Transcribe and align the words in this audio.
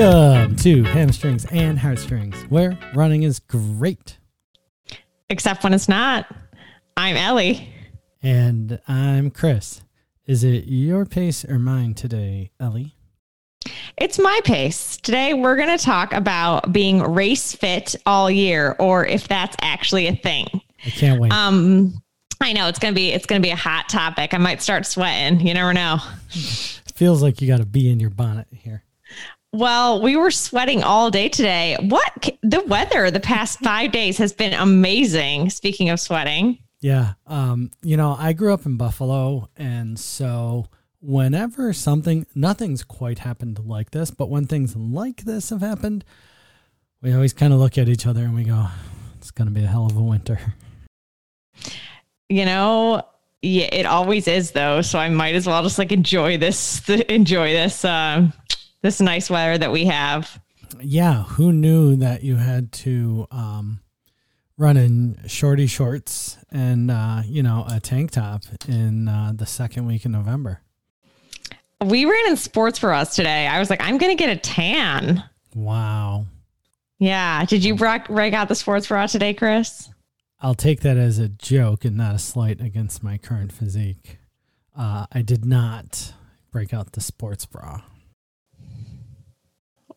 Welcome 0.00 0.56
to 0.56 0.82
Hamstrings 0.84 1.44
and 1.52 1.78
Heartstrings, 1.78 2.34
where 2.44 2.78
running 2.94 3.22
is 3.22 3.38
great. 3.38 4.16
Except 5.28 5.62
when 5.62 5.74
it's 5.74 5.90
not. 5.90 6.26
I'm 6.96 7.16
Ellie. 7.16 7.68
And 8.22 8.80
I'm 8.88 9.30
Chris. 9.30 9.82
Is 10.24 10.42
it 10.42 10.64
your 10.64 11.04
pace 11.04 11.44
or 11.44 11.58
mine 11.58 11.92
today, 11.92 12.50
Ellie? 12.58 12.94
It's 13.98 14.18
my 14.18 14.40
pace. 14.42 14.96
Today 14.96 15.34
we're 15.34 15.56
going 15.56 15.76
to 15.76 15.84
talk 15.84 16.14
about 16.14 16.72
being 16.72 17.02
race 17.02 17.54
fit 17.54 17.94
all 18.06 18.30
year 18.30 18.76
or 18.78 19.06
if 19.06 19.28
that's 19.28 19.54
actually 19.60 20.06
a 20.06 20.16
thing. 20.16 20.46
I 20.86 20.90
can't 20.90 21.20
wait. 21.20 21.30
Um 21.30 22.02
I 22.40 22.54
know 22.54 22.68
it's 22.68 22.78
going 22.78 22.94
to 22.94 22.98
be 22.98 23.12
it's 23.12 23.26
to 23.26 23.38
be 23.38 23.50
a 23.50 23.54
hot 23.54 23.90
topic. 23.90 24.32
I 24.32 24.38
might 24.38 24.62
start 24.62 24.86
sweating. 24.86 25.46
You 25.46 25.52
never 25.52 25.74
know. 25.74 25.98
Feels 26.94 27.22
like 27.22 27.42
you 27.42 27.48
got 27.48 27.58
to 27.58 27.66
be 27.66 27.90
in 27.90 28.00
your 28.00 28.08
bonnet 28.08 28.46
here. 28.50 28.82
Well, 29.52 30.00
we 30.00 30.16
were 30.16 30.30
sweating 30.30 30.82
all 30.82 31.10
day 31.10 31.28
today. 31.28 31.76
What 31.80 32.30
the 32.42 32.60
weather 32.62 33.10
the 33.10 33.20
past 33.20 33.58
5 33.60 33.90
days 33.90 34.16
has 34.18 34.32
been 34.32 34.54
amazing. 34.54 35.50
Speaking 35.50 35.90
of 35.90 35.98
sweating. 35.98 36.58
Yeah. 36.80 37.14
Um, 37.26 37.70
you 37.82 37.96
know, 37.96 38.16
I 38.18 38.32
grew 38.32 38.54
up 38.54 38.64
in 38.64 38.76
Buffalo 38.76 39.48
and 39.56 39.98
so 39.98 40.66
whenever 41.00 41.72
something 41.72 42.26
nothing's 42.34 42.84
quite 42.84 43.20
happened 43.20 43.58
like 43.64 43.90
this, 43.90 44.10
but 44.10 44.30
when 44.30 44.46
things 44.46 44.76
like 44.76 45.22
this 45.22 45.50
have 45.50 45.62
happened, 45.62 46.04
we 47.02 47.12
always 47.12 47.32
kind 47.32 47.52
of 47.52 47.58
look 47.58 47.76
at 47.76 47.88
each 47.88 48.06
other 48.06 48.22
and 48.22 48.34
we 48.34 48.44
go, 48.44 48.66
it's 49.18 49.30
going 49.30 49.48
to 49.48 49.54
be 49.54 49.64
a 49.64 49.68
hell 49.68 49.86
of 49.86 49.96
a 49.96 50.02
winter. 50.02 50.38
You 52.28 52.44
know, 52.44 53.02
yeah, 53.42 53.68
it 53.72 53.86
always 53.86 54.28
is 54.28 54.52
though. 54.52 54.82
So 54.82 54.98
I 54.98 55.08
might 55.08 55.34
as 55.34 55.46
well 55.46 55.62
just 55.62 55.78
like 55.78 55.90
enjoy 55.90 56.38
this, 56.38 56.88
enjoy 56.88 57.52
this, 57.52 57.84
um, 57.84 58.32
this 58.82 59.00
nice 59.00 59.28
weather 59.30 59.58
that 59.58 59.72
we 59.72 59.86
have. 59.86 60.40
Yeah. 60.80 61.24
Who 61.24 61.52
knew 61.52 61.96
that 61.96 62.22
you 62.22 62.36
had 62.36 62.72
to, 62.72 63.26
um, 63.30 63.80
run 64.56 64.76
in 64.76 65.18
shorty 65.26 65.66
shorts 65.66 66.36
and, 66.50 66.90
uh, 66.90 67.22
you 67.26 67.42
know, 67.42 67.64
a 67.68 67.80
tank 67.80 68.10
top 68.10 68.44
in, 68.68 69.08
uh, 69.08 69.32
the 69.34 69.46
second 69.46 69.86
week 69.86 70.04
in 70.04 70.12
November? 70.12 70.60
We 71.82 72.04
ran 72.04 72.28
in 72.28 72.36
sports 72.36 72.78
for 72.78 72.92
us 72.92 73.16
today. 73.16 73.46
I 73.46 73.58
was 73.58 73.70
like, 73.70 73.80
I'm 73.82 73.96
going 73.96 74.14
to 74.14 74.22
get 74.22 74.36
a 74.36 74.38
tan. 74.38 75.24
Wow. 75.54 76.26
Yeah. 76.98 77.44
Did 77.46 77.64
you 77.64 77.74
break 77.74 78.34
out 78.34 78.48
the 78.48 78.54
sports 78.54 78.86
bra 78.86 79.06
today, 79.06 79.32
Chris? 79.32 79.88
I'll 80.42 80.54
take 80.54 80.80
that 80.80 80.98
as 80.98 81.18
a 81.18 81.28
joke 81.28 81.84
and 81.86 81.96
not 81.96 82.14
a 82.14 82.18
slight 82.18 82.60
against 82.60 83.02
my 83.02 83.16
current 83.18 83.52
physique. 83.52 84.18
Uh, 84.76 85.06
I 85.10 85.22
did 85.22 85.44
not 85.44 86.12
break 86.50 86.74
out 86.74 86.92
the 86.92 87.00
sports 87.00 87.46
bra. 87.46 87.80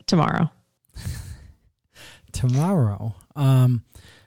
Tomorrow. 0.08 0.52
Tomorrow. 2.32 3.16
Um, 3.36 3.84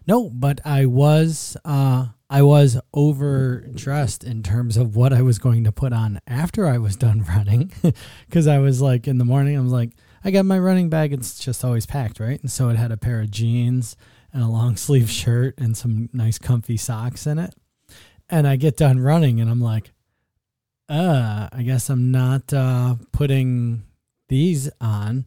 no, 0.06 0.30
but 0.30 0.60
I 0.64 0.86
was 0.86 1.56
uh, 1.64 2.06
I 2.28 2.42
was 2.42 2.78
overdressed 2.94 4.24
in 4.24 4.42
terms 4.42 4.76
of 4.76 4.96
what 4.96 5.12
I 5.12 5.22
was 5.22 5.38
going 5.38 5.64
to 5.64 5.72
put 5.72 5.92
on 5.92 6.20
after 6.26 6.66
I 6.66 6.78
was 6.78 6.96
done 7.06 7.24
running, 7.24 7.72
because 8.28 8.46
I 8.46 8.58
was 8.58 8.80
like 8.80 9.06
in 9.06 9.18
the 9.18 9.24
morning 9.24 9.56
I 9.56 9.60
was 9.60 9.72
like 9.72 9.90
I 10.24 10.30
got 10.30 10.44
my 10.44 10.58
running 10.58 10.88
bag. 10.88 11.12
It's 11.12 11.38
just 11.38 11.64
always 11.64 11.86
packed, 11.86 12.18
right? 12.18 12.40
And 12.40 12.50
so 12.50 12.68
it 12.68 12.76
had 12.76 12.90
a 12.90 12.96
pair 12.96 13.20
of 13.20 13.30
jeans 13.30 13.96
and 14.32 14.42
a 14.42 14.48
long 14.48 14.76
sleeve 14.76 15.08
shirt 15.08 15.54
and 15.58 15.76
some 15.76 16.08
nice 16.12 16.38
comfy 16.38 16.76
socks 16.76 17.26
in 17.26 17.38
it. 17.38 17.54
And 18.28 18.46
I 18.46 18.56
get 18.56 18.76
done 18.76 18.98
running 18.98 19.40
and 19.40 19.48
I'm 19.48 19.60
like, 19.60 19.92
uh, 20.88 21.48
I 21.52 21.62
guess 21.62 21.88
I'm 21.88 22.10
not 22.10 22.52
uh, 22.52 22.96
putting 23.12 23.84
these 24.28 24.68
on. 24.80 25.26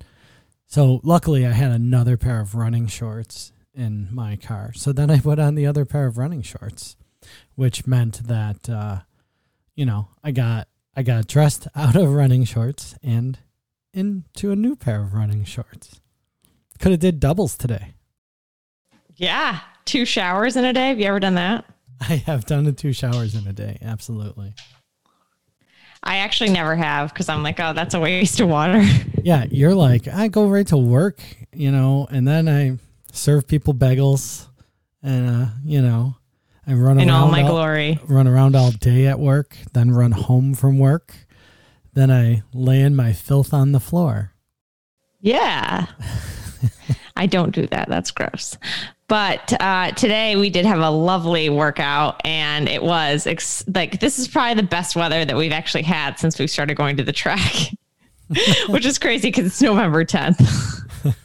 So 0.69 1.02
luckily 1.03 1.47
I 1.47 1.52
had 1.52 1.72
another 1.72 2.16
pair 2.16 2.40
of 2.40 2.53
running 2.53 2.85
shorts 2.85 3.52
in 3.74 4.07
my 4.12 4.35
car. 4.35 4.72
So 4.74 4.94
then 4.94 5.09
I 5.09 5.19
put 5.19 5.40
on 5.40 5.56
the 5.56 5.66
other 5.66 5.84
pair 5.84 6.06
of 6.06 6.19
running 6.19 6.44
shorts, 6.44 6.96
which 7.56 7.88
meant 7.88 8.28
that 8.28 8.69
uh, 8.69 9.00
you 9.75 9.84
know, 9.85 10.09
I 10.24 10.30
got 10.30 10.68
I 10.96 11.02
got 11.02 11.25
dressed 11.25 11.68
out 11.75 11.96
of 11.96 12.13
running 12.13 12.44
shorts 12.44 12.96
and 13.02 13.40
into 13.96 14.52
a 14.52 14.56
new 14.56 14.75
pair 14.75 15.02
of 15.02 15.16
running 15.16 15.44
shorts. 15.44 16.00
Could 16.78 16.91
have 16.91 17.00
did 17.00 17.19
doubles 17.19 17.57
today. 17.57 17.94
Yeah, 19.16 19.62
two 19.86 20.06
showers 20.06 20.56
in 20.56 20.66
a 20.66 20.72
day. 20.72 20.90
Have 20.90 21.00
you 21.00 21.07
ever 21.07 21.19
done 21.19 21.34
that? 21.34 21.66
I 22.00 22.18
have 22.28 22.46
done 22.46 22.66
the 22.66 22.74
two 22.74 22.94
showers 22.94 23.34
in 23.34 23.47
a 23.47 23.53
day. 23.53 23.80
Absolutely. 23.81 24.53
I 26.03 26.17
actually 26.17 26.51
never 26.51 26.75
have 26.75 27.13
because 27.13 27.29
I'm 27.29 27.43
like, 27.43 27.59
oh, 27.59 27.73
that's 27.73 27.93
a 27.93 27.99
waste 27.99 28.39
of 28.39 28.49
water. 28.49 28.83
Yeah, 29.21 29.45
you're 29.51 29.75
like, 29.75 30.07
I 30.07 30.29
go 30.29 30.47
right 30.47 30.65
to 30.67 30.77
work, 30.77 31.21
you 31.51 31.71
know, 31.71 32.07
and 32.09 32.25
then 32.25 32.47
I 32.47 32.77
serve 33.11 33.47
people 33.47 33.73
bagels, 33.73 34.47
and 35.03 35.29
uh, 35.29 35.45
you 35.65 35.81
know, 35.81 36.15
I 36.65 36.73
run 36.73 37.01
in 37.01 37.09
around 37.09 37.23
all 37.23 37.27
my 37.29 37.41
glory. 37.41 37.99
Run 38.07 38.29
around 38.29 38.55
all 38.55 38.71
day 38.71 39.07
at 39.07 39.19
work, 39.19 39.57
then 39.73 39.91
run 39.91 40.13
home 40.13 40.53
from 40.53 40.79
work, 40.79 41.13
then 41.93 42.09
I 42.09 42.43
lay 42.53 42.81
in 42.81 42.95
my 42.95 43.11
filth 43.11 43.53
on 43.53 43.73
the 43.73 43.81
floor. 43.81 44.31
Yeah. 45.19 45.88
I 47.17 47.25
don't 47.25 47.53
do 47.53 47.67
that. 47.67 47.89
That's 47.89 48.11
gross. 48.11 48.57
But 49.09 49.59
uh, 49.59 49.91
today 49.91 50.35
we 50.35 50.51
did 50.51 50.65
have 50.65 50.79
a 50.79 50.89
lovely 50.89 51.49
workout, 51.49 52.21
and 52.23 52.69
it 52.69 52.83
was 52.83 53.25
ex- 53.25 53.63
like 53.73 53.99
this 53.99 54.19
is 54.19 54.27
probably 54.27 54.53
the 54.53 54.67
best 54.67 54.95
weather 54.95 55.25
that 55.25 55.35
we've 55.35 55.51
actually 55.51 55.81
had 55.81 56.19
since 56.19 56.37
we 56.37 56.45
started 56.45 56.75
going 56.75 56.95
to 56.97 57.03
the 57.03 57.11
track, 57.11 57.53
which 58.69 58.85
is 58.85 58.99
crazy 58.99 59.29
because 59.29 59.47
it's 59.47 59.61
November 59.61 60.05
10th. 60.05 60.85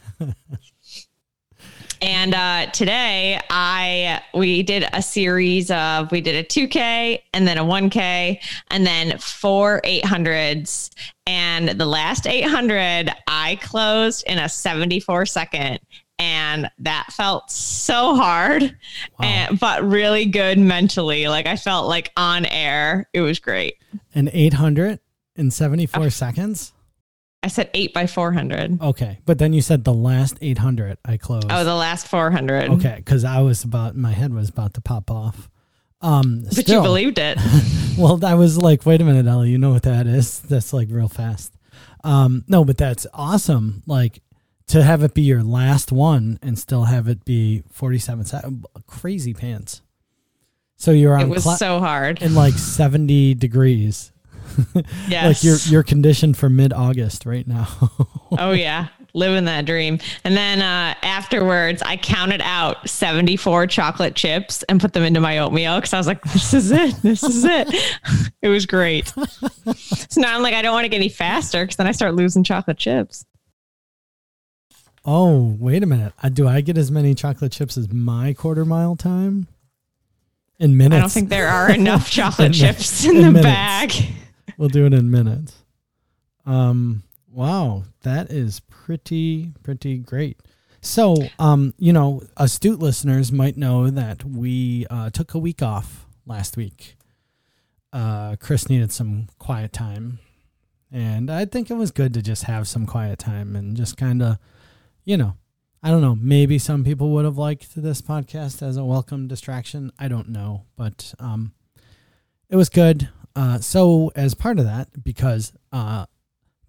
And 2.05 2.35
uh, 2.35 2.71
today 2.73 3.41
I 3.49 4.21
we 4.35 4.63
did 4.63 4.87
a 4.93 5.01
series 5.01 5.71
of 5.71 6.13
we 6.13 6.21
did 6.21 6.35
a 6.37 6.47
2K 6.47 7.23
and 7.33 7.49
then 7.49 7.57
a 7.57 7.65
1K 7.65 8.41
and 8.69 8.87
then 8.87 9.17
four 9.17 9.81
800s. 9.83 10.91
And 11.27 11.71
the 11.71 11.87
last 11.87 12.27
800 12.27 13.11
I 13.27 13.57
closed 13.63 14.25
in 14.27 14.39
a 14.39 14.51
74 14.51 15.25
second. 15.25 15.81
And 16.19 16.71
that 16.79 17.09
felt 17.11 17.51
so 17.51 18.15
hard, 18.15 18.63
wow. 18.63 19.27
and, 19.27 19.59
but 19.59 19.83
really 19.83 20.27
good 20.27 20.59
mentally. 20.59 21.27
Like 21.27 21.47
I 21.47 21.57
felt 21.57 21.89
like 21.89 22.13
on 22.17 22.47
air. 22.47 23.09
It 23.13 23.21
was 23.21 23.41
great. 23.41 23.77
An 24.15 24.31
800 24.33 25.01
in 25.37 25.51
74 25.51 26.05
oh. 26.05 26.09
seconds? 26.09 26.73
I 27.43 27.49
said 27.49 27.69
eight 27.75 27.93
by 27.93 28.07
400. 28.07 28.81
Okay. 28.81 29.19
But 29.27 29.39
then 29.39 29.53
you 29.53 29.61
said 29.61 29.85
the 29.85 29.93
last 29.93 30.39
800 30.41 30.97
I 31.05 31.19
closed. 31.19 31.49
Oh, 31.51 31.63
the 31.63 31.75
last 31.75 32.09
400. 32.09 32.71
Okay. 32.71 33.03
Cause 33.05 33.23
I 33.23 33.41
was 33.43 33.65
about, 33.65 33.95
my 33.95 34.13
head 34.13 34.33
was 34.33 34.49
about 34.49 34.73
to 34.75 34.81
pop 34.81 35.11
off. 35.11 35.51
Um, 36.01 36.45
but 36.45 36.55
still, 36.55 36.77
you 36.77 36.83
believed 36.83 37.19
it. 37.19 37.39
well, 37.99 38.25
I 38.25 38.35
was 38.35 38.57
like, 38.57 38.87
wait 38.87 39.03
a 39.03 39.05
minute, 39.05 39.27
Ellie, 39.27 39.51
you 39.51 39.59
know 39.59 39.73
what 39.73 39.83
that 39.83 40.07
is? 40.07 40.41
That's 40.41 40.73
like 40.73 40.89
real 40.91 41.09
fast. 41.09 41.53
Um, 42.03 42.45
no, 42.49 42.65
but 42.65 42.79
that's 42.79 43.07
awesome. 43.13 43.83
Like 43.87 44.21
to 44.69 44.83
have 44.83 45.03
it 45.03 45.15
be 45.15 45.23
your 45.23 45.43
last 45.43 45.93
one 45.93 46.39
and 46.43 46.59
still 46.59 46.85
have 46.85 47.09
it 47.09 47.25
be 47.25 47.63
47 47.71 48.25
seconds. 48.25 48.67
Crazy 48.87 49.35
pants. 49.35 49.83
So 50.77 50.91
you're 50.91 51.15
on. 51.15 51.23
It 51.23 51.29
was 51.29 51.45
cl- 51.45 51.57
so 51.57 51.79
hard. 51.79 52.23
In 52.23 52.35
like 52.35 52.55
70 52.55 53.35
degrees. 53.35 54.13
yes. 55.09 55.25
like 55.25 55.43
you're 55.43 55.57
you're 55.67 55.83
conditioned 55.83 56.37
for 56.37 56.51
mid 56.51 56.73
August 56.73 57.27
right 57.27 57.47
now. 57.47 57.69
oh 58.39 58.53
yeah. 58.53 58.89
Living 59.15 59.45
that 59.45 59.65
dream. 59.65 60.01
And 60.25 60.37
then 60.37 60.61
uh, 60.61 60.95
afterwards 61.03 61.83
I 61.83 61.97
counted 61.97 62.41
out 62.43 62.89
74 62.89 63.69
chocolate 63.69 64.17
chips 64.17 64.65
and 64.65 64.81
put 64.81 64.93
them 64.93 65.05
into 65.05 65.21
my 65.21 65.39
oatmeal 65.39 65.77
because 65.77 65.95
I 65.95 65.99
was 65.99 66.09
like, 66.09 66.21
this 66.25 66.53
is 66.53 66.73
it. 66.73 66.97
This 67.03 67.23
is 67.23 67.45
it. 67.45 67.69
it 68.43 68.49
was 68.49 68.67
great. 68.67 69.09
so 69.09 70.21
now 70.21 70.35
I'm 70.35 70.43
like, 70.43 70.55
I 70.55 70.63
don't 70.63 70.73
want 70.73 70.85
to 70.85 70.89
get 70.89 70.97
any 70.97 71.09
faster 71.09 71.63
because 71.63 71.77
then 71.77 71.87
I 71.87 71.93
start 71.93 72.15
losing 72.15 72.43
chocolate 72.43 72.77
chips. 72.77 73.25
Oh, 75.05 75.57
wait 75.59 75.83
a 75.83 75.87
minute. 75.87 76.13
Uh, 76.23 76.31
do 76.31 76.49
I 76.49 76.61
get 76.61 76.79
as 76.79 76.91
many 76.91 77.15
chocolate 77.15 77.53
chips 77.53 77.77
as 77.77 77.93
my 77.93 78.33
quarter 78.33 78.65
mile 78.65 78.97
time? 78.97 79.49
In 80.59 80.77
minutes. 80.77 80.97
I 80.97 81.01
don't 81.01 81.11
think 81.11 81.29
there 81.29 81.49
are 81.49 81.71
enough 81.75 82.11
chocolate 82.11 82.47
in 82.47 82.53
chips 82.53 83.05
in, 83.05 83.17
in 83.17 83.23
the 83.23 83.33
minutes. 83.33 83.45
bag 83.45 83.93
we'll 84.57 84.69
do 84.69 84.87
it 84.87 84.95
in 84.95 85.11
minutes. 85.11 85.57
Um, 86.47 87.03
wow, 87.31 87.85
that 88.03 88.31
is 88.31 88.61
pretty 88.61 89.53
pretty 89.63 89.99
great. 89.99 90.39
So, 90.81 91.17
um, 91.39 91.73
you 91.79 91.93
know, 91.93 92.23
astute 92.37 92.79
listeners 92.79 93.33
might 93.33 93.57
know 93.57 93.89
that 93.89 94.25
we 94.25 94.87
uh, 94.91 95.11
took 95.11 95.33
a 95.35 95.39
week 95.39 95.63
off 95.63 96.07
last 96.27 96.57
week. 96.57 96.97
Uh, 97.93 98.37
Chris 98.37 98.69
needed 98.69 98.93
some 98.93 99.29
quiet 99.39 99.73
time, 99.73 100.19
and 100.93 101.31
I 101.31 101.47
think 101.47 101.71
it 101.71 101.75
was 101.75 101.91
good 101.91 102.13
to 102.15 102.23
just 102.23 102.43
have 102.45 102.69
some 102.69 102.87
quiet 102.87 103.19
time 103.19 103.57
and 103.57 103.77
just 103.77 103.97
kind 103.97 104.21
of, 104.23 104.39
you 105.05 105.17
know, 105.17 105.37
I 105.83 105.91
don't 105.91 106.01
know. 106.01 106.15
Maybe 106.15 106.59
some 106.59 106.83
people 106.83 107.11
would 107.11 107.25
have 107.25 107.37
liked 107.37 107.75
this 107.77 108.01
podcast 108.01 108.63
as 108.63 108.77
a 108.77 108.85
welcome 108.85 109.29
distraction. 109.29 109.93
I 109.99 110.09
don't 110.09 110.31
know, 110.31 110.65
but 110.77 111.15
um, 111.19 111.53
it 112.49 112.57
was 112.57 112.71
good. 112.71 113.11
Uh, 113.37 113.59
so 113.59 114.11
as 114.17 114.35
part 114.35 114.59
of 114.59 114.65
that, 114.65 115.05
because 115.05 115.53
uh, 115.73 116.07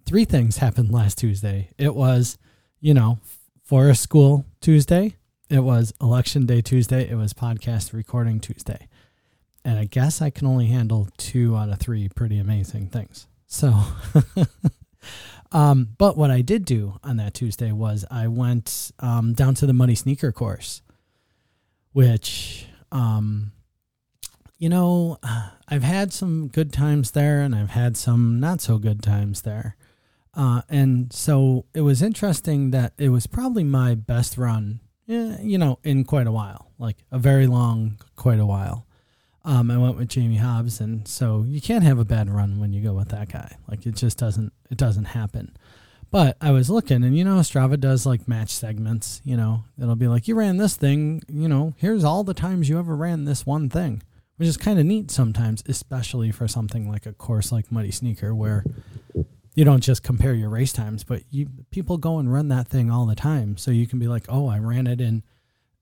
three 0.04 0.24
things 0.24 0.58
happened 0.58 0.92
last 0.92 1.18
Tuesday. 1.18 1.70
It 1.78 1.94
was, 1.94 2.36
you 2.80 2.92
know, 2.92 3.18
Forest 3.62 4.02
School 4.02 4.44
Tuesday. 4.60 5.16
It 5.48 5.60
was 5.60 5.94
Election 6.00 6.44
Day 6.44 6.60
Tuesday. 6.60 7.08
It 7.08 7.14
was 7.14 7.32
podcast 7.32 7.92
recording 7.92 8.40
Tuesday. 8.40 8.88
And 9.64 9.78
I 9.78 9.84
guess 9.84 10.20
I 10.20 10.30
can 10.30 10.46
only 10.46 10.66
handle 10.66 11.08
two 11.16 11.56
out 11.56 11.70
of 11.70 11.78
three 11.78 12.08
pretty 12.08 12.38
amazing 12.38 12.88
things. 12.88 13.26
So, 13.46 13.80
um, 15.52 15.90
but 15.98 16.16
what 16.16 16.30
I 16.30 16.40
did 16.40 16.64
do 16.64 16.98
on 17.04 17.16
that 17.18 17.34
Tuesday 17.34 17.72
was 17.72 18.04
I 18.10 18.28
went 18.28 18.90
um, 18.98 19.32
down 19.32 19.54
to 19.56 19.66
the 19.66 19.72
Muddy 19.72 19.94
Sneaker 19.94 20.32
course, 20.32 20.82
which, 21.92 22.66
um, 22.90 23.52
you 24.58 24.68
know, 24.68 25.18
I've 25.68 25.82
had 25.82 26.12
some 26.12 26.48
good 26.48 26.72
times 26.72 27.12
there 27.12 27.40
and 27.40 27.54
I've 27.54 27.70
had 27.70 27.96
some 27.96 28.38
not 28.40 28.60
so 28.60 28.78
good 28.78 29.02
times 29.02 29.42
there. 29.42 29.76
Uh, 30.34 30.62
and 30.68 31.12
so 31.12 31.64
it 31.74 31.80
was 31.80 32.02
interesting 32.02 32.70
that 32.70 32.92
it 32.98 33.08
was 33.08 33.26
probably 33.26 33.64
my 33.64 33.94
best 33.94 34.36
run, 34.36 34.80
eh, 35.08 35.38
you 35.40 35.56
know, 35.56 35.78
in 35.82 36.04
quite 36.04 36.26
a 36.26 36.32
while, 36.32 36.70
like 36.78 37.04
a 37.10 37.18
very 37.18 37.46
long, 37.46 37.98
quite 38.16 38.38
a 38.38 38.46
while. 38.46 38.85
Um, 39.46 39.70
I 39.70 39.78
went 39.78 39.96
with 39.96 40.08
Jamie 40.08 40.38
Hobbs, 40.38 40.80
and 40.80 41.06
so 41.06 41.44
you 41.46 41.60
can't 41.60 41.84
have 41.84 42.00
a 42.00 42.04
bad 42.04 42.28
run 42.28 42.58
when 42.58 42.72
you 42.72 42.82
go 42.82 42.94
with 42.94 43.10
that 43.10 43.32
guy. 43.32 43.56
Like 43.68 43.86
it 43.86 43.94
just 43.94 44.18
doesn't, 44.18 44.52
it 44.70 44.76
doesn't 44.76 45.04
happen. 45.04 45.56
But 46.10 46.36
I 46.40 46.50
was 46.50 46.68
looking, 46.68 47.04
and 47.04 47.16
you 47.16 47.22
know, 47.22 47.36
Strava 47.36 47.78
does 47.78 48.04
like 48.04 48.26
match 48.26 48.50
segments. 48.50 49.20
You 49.24 49.36
know, 49.36 49.62
it'll 49.80 49.94
be 49.94 50.08
like 50.08 50.26
you 50.26 50.34
ran 50.34 50.56
this 50.56 50.74
thing. 50.76 51.22
You 51.28 51.48
know, 51.48 51.74
here's 51.76 52.02
all 52.02 52.24
the 52.24 52.34
times 52.34 52.68
you 52.68 52.76
ever 52.76 52.96
ran 52.96 53.24
this 53.24 53.46
one 53.46 53.70
thing, 53.70 54.02
which 54.36 54.48
is 54.48 54.56
kind 54.56 54.80
of 54.80 54.84
neat 54.84 55.12
sometimes, 55.12 55.62
especially 55.68 56.32
for 56.32 56.48
something 56.48 56.90
like 56.90 57.06
a 57.06 57.12
course 57.12 57.52
like 57.52 57.70
Muddy 57.70 57.92
Sneaker, 57.92 58.34
where 58.34 58.64
you 59.54 59.64
don't 59.64 59.82
just 59.82 60.02
compare 60.02 60.34
your 60.34 60.48
race 60.48 60.72
times, 60.72 61.04
but 61.04 61.22
you 61.30 61.48
people 61.70 61.98
go 61.98 62.18
and 62.18 62.32
run 62.32 62.48
that 62.48 62.66
thing 62.66 62.90
all 62.90 63.06
the 63.06 63.14
time. 63.14 63.56
So 63.58 63.70
you 63.70 63.86
can 63.86 64.00
be 64.00 64.08
like, 64.08 64.26
oh, 64.28 64.48
I 64.48 64.58
ran 64.58 64.88
it 64.88 65.00
in, 65.00 65.22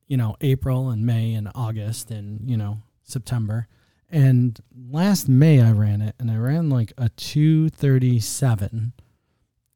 you 0.06 0.19
know, 0.19 0.37
April 0.43 0.90
and 0.90 1.06
May 1.06 1.32
and 1.32 1.50
August 1.55 2.11
and 2.11 2.50
you 2.50 2.58
know 2.58 2.82
September. 3.04 3.68
And 4.10 4.58
last 4.90 5.28
May 5.28 5.60
I 5.60 5.72
ran 5.72 6.00
it, 6.00 6.14
and 6.18 6.30
I 6.30 6.36
ran 6.36 6.68
like 6.70 6.92
a 6.98 7.08
two 7.10 7.68
thirty 7.68 8.20
seven, 8.20 8.92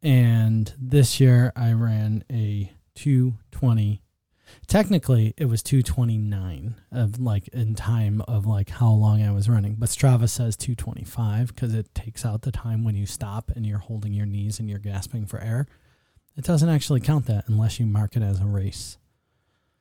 and 0.02 0.72
this 0.78 1.18
year 1.18 1.52
I 1.56 1.72
ran 1.72 2.24
a 2.30 2.72
two 2.94 3.34
twenty 3.50 4.02
technically 4.66 5.34
it 5.36 5.46
was 5.46 5.62
229 5.62 6.76
of 6.92 7.18
like 7.18 7.48
in 7.48 7.74
time 7.74 8.22
of 8.22 8.46
like 8.46 8.70
how 8.70 8.90
long 8.90 9.22
I 9.22 9.32
was 9.32 9.48
running, 9.48 9.76
but 9.78 9.88
Strava 9.88 10.28
says 10.28 10.56
225 10.56 11.54
because 11.54 11.74
it 11.74 11.94
takes 11.94 12.24
out 12.24 12.42
the 12.42 12.52
time 12.52 12.84
when 12.84 12.94
you 12.94 13.06
stop 13.06 13.50
and 13.54 13.66
you're 13.66 13.78
holding 13.78 14.12
your 14.12 14.26
knees 14.26 14.58
and 14.58 14.68
you're 14.68 14.78
gasping 14.78 15.26
for 15.26 15.40
air. 15.40 15.66
It 16.36 16.44
doesn't 16.44 16.68
actually 16.68 17.00
count 17.00 17.26
that 17.26 17.48
unless 17.48 17.80
you 17.80 17.86
mark 17.86 18.16
it 18.16 18.22
as 18.22 18.40
a 18.40 18.46
race. 18.46 18.98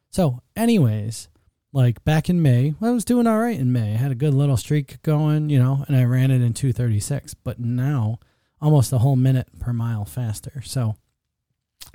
So, 0.09 0.41
anyways, 0.55 1.27
like 1.74 2.04
back 2.04 2.30
in 2.30 2.42
May, 2.42 2.74
I 2.81 2.92
was 2.92 3.06
doing 3.06 3.28
all 3.28 3.40
right 3.40 3.60
in 3.60 3.72
May. 3.72 3.94
I 3.94 3.98
had 3.98 4.12
a 4.12 4.16
good 4.16 4.34
little 4.34 4.58
streak 4.58 5.02
going, 5.04 5.50
you 5.50 5.60
know, 5.60 5.86
and 5.88 5.96
I 5.96 6.04
ran 6.04 6.31
it 6.31 6.42
in 6.42 6.54
236, 6.54 7.34
but 7.36 7.60
now 7.60 8.19
almost 8.62 8.94
a 8.94 9.00
whole 9.00 9.16
minute 9.16 9.48
per 9.60 9.74
mile 9.74 10.06
faster. 10.06 10.62
So, 10.66 10.96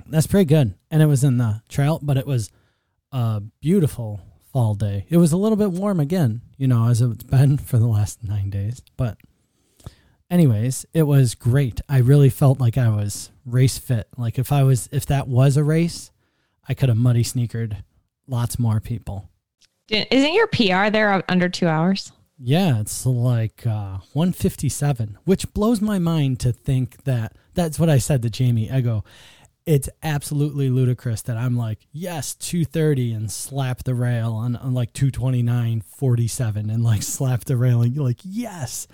that's 0.05 0.27
pretty 0.27 0.45
good. 0.45 0.73
And 0.91 1.01
it 1.01 1.07
was 1.07 1.23
in 1.23 1.37
the 1.37 1.61
trail, 1.69 1.99
but 2.01 2.17
it 2.17 2.27
was 2.27 2.49
a 3.11 3.41
beautiful 3.61 4.21
fall 4.51 4.75
day. 4.75 5.05
It 5.09 5.17
was 5.17 5.31
a 5.31 5.37
little 5.37 5.55
bit 5.55 5.71
warm 5.71 5.99
again, 5.99 6.41
you 6.57 6.67
know, 6.67 6.87
as 6.87 7.01
it's 7.01 7.23
been 7.23 7.57
for 7.69 7.77
the 7.77 7.87
last 7.87 8.23
nine 8.23 8.49
days. 8.49 8.81
But, 8.97 9.17
anyways, 10.29 10.85
it 10.93 11.03
was 11.03 11.35
great. 11.35 11.81
I 11.87 11.99
really 11.99 12.29
felt 12.29 12.59
like 12.59 12.77
I 12.77 12.89
was 12.89 13.31
race 13.45 13.77
fit. 13.77 14.07
Like 14.17 14.37
if 14.37 14.51
I 14.51 14.63
was, 14.63 14.89
if 14.91 15.05
that 15.07 15.27
was 15.27 15.57
a 15.57 15.63
race, 15.63 16.11
I 16.67 16.73
could 16.73 16.89
have 16.89 16.97
muddy 16.97 17.23
sneakered 17.23 17.83
lots 18.27 18.57
more 18.57 18.79
people. 18.79 19.29
Isn't 19.89 20.33
your 20.33 20.47
PR 20.47 20.89
there 20.89 21.23
under 21.29 21.49
two 21.49 21.67
hours? 21.67 22.11
Yeah, 22.37 22.79
it's 22.79 23.05
like 23.05 23.65
uh, 23.65 23.99
157, 24.13 25.17
which 25.23 25.53
blows 25.53 25.81
my 25.81 25.99
mind 25.99 26.39
to 26.41 26.51
think 26.51 27.03
that 27.03 27.37
that's 27.53 27.79
what 27.79 27.89
I 27.89 27.99
said 27.99 28.21
to 28.23 28.29
Jamie. 28.29 28.71
I 28.71 28.81
go, 28.81 29.03
it's 29.65 29.89
absolutely 30.01 30.69
ludicrous 30.69 31.21
that 31.23 31.37
I'm 31.37 31.55
like, 31.55 31.87
yes, 31.91 32.35
230 32.35 33.13
and 33.13 33.31
slap 33.31 33.83
the 33.83 33.95
rail 33.95 34.33
on, 34.33 34.55
on 34.55 34.73
like 34.73 34.93
229, 34.93 35.81
47 35.81 36.69
and 36.69 36.83
like 36.83 37.03
slap 37.03 37.45
the 37.45 37.57
railing. 37.57 37.95
Like, 37.95 38.19
yes. 38.23 38.87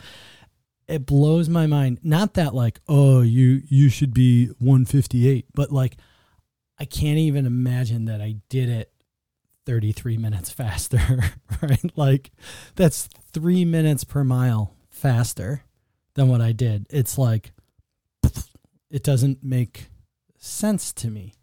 It 0.87 1.05
blows 1.05 1.47
my 1.49 1.67
mind. 1.67 1.99
Not 2.03 2.33
that 2.33 2.55
like, 2.55 2.79
oh, 2.87 3.21
you 3.21 3.61
you 3.67 3.89
should 3.89 4.11
be 4.11 4.47
158, 4.57 5.45
but 5.53 5.71
like 5.71 5.97
I 6.79 6.85
can't 6.85 7.19
even 7.19 7.45
imagine 7.45 8.05
that 8.05 8.21
I 8.21 8.37
did 8.49 8.69
it 8.69 8.91
33 9.69 10.17
minutes 10.17 10.49
faster, 10.49 10.97
right? 11.61 11.91
Like 11.95 12.31
that's 12.75 13.07
3 13.33 13.65
minutes 13.65 14.03
per 14.03 14.23
mile 14.23 14.73
faster 14.89 15.61
than 16.15 16.27
what 16.27 16.41
I 16.41 16.53
did. 16.53 16.87
It's 16.89 17.19
like 17.19 17.51
it 18.89 19.03
doesn't 19.03 19.43
make 19.43 19.89
sense 20.39 20.91
to 20.93 21.11
me, 21.11 21.35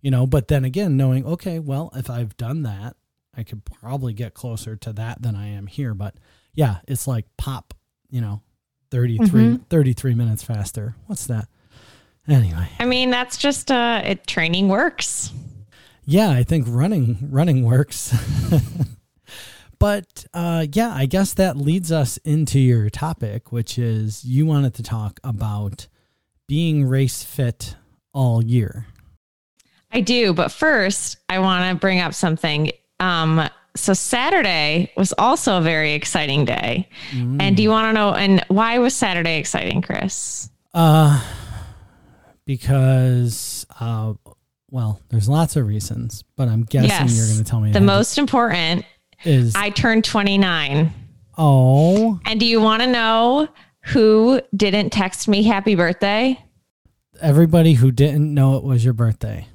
you 0.00 0.12
know. 0.12 0.28
But 0.28 0.46
then 0.46 0.64
again, 0.64 0.96
knowing, 0.96 1.26
okay, 1.26 1.58
well, 1.58 1.90
if 1.96 2.08
I've 2.08 2.36
done 2.36 2.62
that, 2.62 2.94
I 3.36 3.42
could 3.42 3.64
probably 3.64 4.12
get 4.12 4.32
closer 4.32 4.76
to 4.76 4.92
that 4.92 5.20
than 5.20 5.34
I 5.34 5.48
am 5.48 5.66
here. 5.66 5.92
But 5.92 6.14
yeah, 6.54 6.76
it's 6.86 7.08
like 7.08 7.26
pop, 7.36 7.74
you 8.10 8.20
know, 8.20 8.42
33, 8.92 9.26
mm-hmm. 9.26 9.56
33 9.64 10.14
minutes 10.14 10.44
faster. 10.44 10.94
What's 11.08 11.26
that? 11.26 11.48
Anyway. 12.28 12.68
I 12.78 12.84
mean, 12.84 13.10
that's 13.10 13.38
just 13.38 13.72
uh 13.72 14.02
it 14.04 14.24
training 14.24 14.68
works. 14.68 15.32
Yeah, 16.04 16.30
I 16.30 16.42
think 16.42 16.66
running 16.68 17.28
running 17.30 17.64
works. 17.64 18.14
but 19.78 20.26
uh 20.34 20.66
yeah, 20.72 20.92
I 20.94 21.06
guess 21.06 21.34
that 21.34 21.56
leads 21.56 21.92
us 21.92 22.16
into 22.18 22.58
your 22.58 22.90
topic, 22.90 23.52
which 23.52 23.78
is 23.78 24.24
you 24.24 24.46
wanted 24.46 24.74
to 24.74 24.82
talk 24.82 25.20
about 25.22 25.86
being 26.48 26.84
race 26.84 27.22
fit 27.22 27.76
all 28.12 28.44
year. 28.44 28.86
I 29.92 30.00
do, 30.00 30.32
but 30.32 30.50
first 30.50 31.18
I 31.28 31.38
want 31.38 31.70
to 31.70 31.80
bring 31.80 32.00
up 32.00 32.14
something. 32.14 32.72
Um, 32.98 33.48
so 33.76 33.94
Saturday 33.94 34.90
was 34.96 35.12
also 35.18 35.58
a 35.58 35.60
very 35.60 35.92
exciting 35.94 36.44
day. 36.44 36.88
Mm. 37.10 37.40
And 37.40 37.56
do 37.56 37.62
you 37.62 37.70
want 37.70 37.88
to 37.88 37.92
know 37.92 38.12
and 38.12 38.44
why 38.48 38.78
was 38.78 38.94
Saturday 38.94 39.38
exciting, 39.38 39.82
Chris? 39.82 40.50
Uh 40.74 41.22
because 42.44 43.66
uh 43.78 44.14
well, 44.72 45.00
there's 45.10 45.28
lots 45.28 45.54
of 45.54 45.68
reasons, 45.68 46.24
but 46.36 46.48
I'm 46.48 46.64
guessing 46.64 46.88
yes. 46.88 47.16
you're 47.16 47.26
going 47.26 47.38
to 47.38 47.44
tell 47.44 47.60
me 47.60 47.70
the 47.70 47.80
most 47.80 48.18
important 48.18 48.84
is 49.22 49.54
I 49.54 49.70
turned 49.70 50.04
29. 50.04 50.92
Oh. 51.38 52.18
And 52.26 52.40
do 52.40 52.46
you 52.46 52.60
want 52.60 52.82
to 52.82 52.88
know 52.88 53.48
who 53.84 54.40
didn't 54.56 54.90
text 54.90 55.28
me 55.28 55.44
happy 55.44 55.76
birthday? 55.76 56.44
everybody 57.22 57.74
who 57.74 57.90
didn't 57.90 58.34
know 58.34 58.56
it 58.56 58.64
was 58.64 58.84
your 58.84 58.92
birthday. 58.92 59.46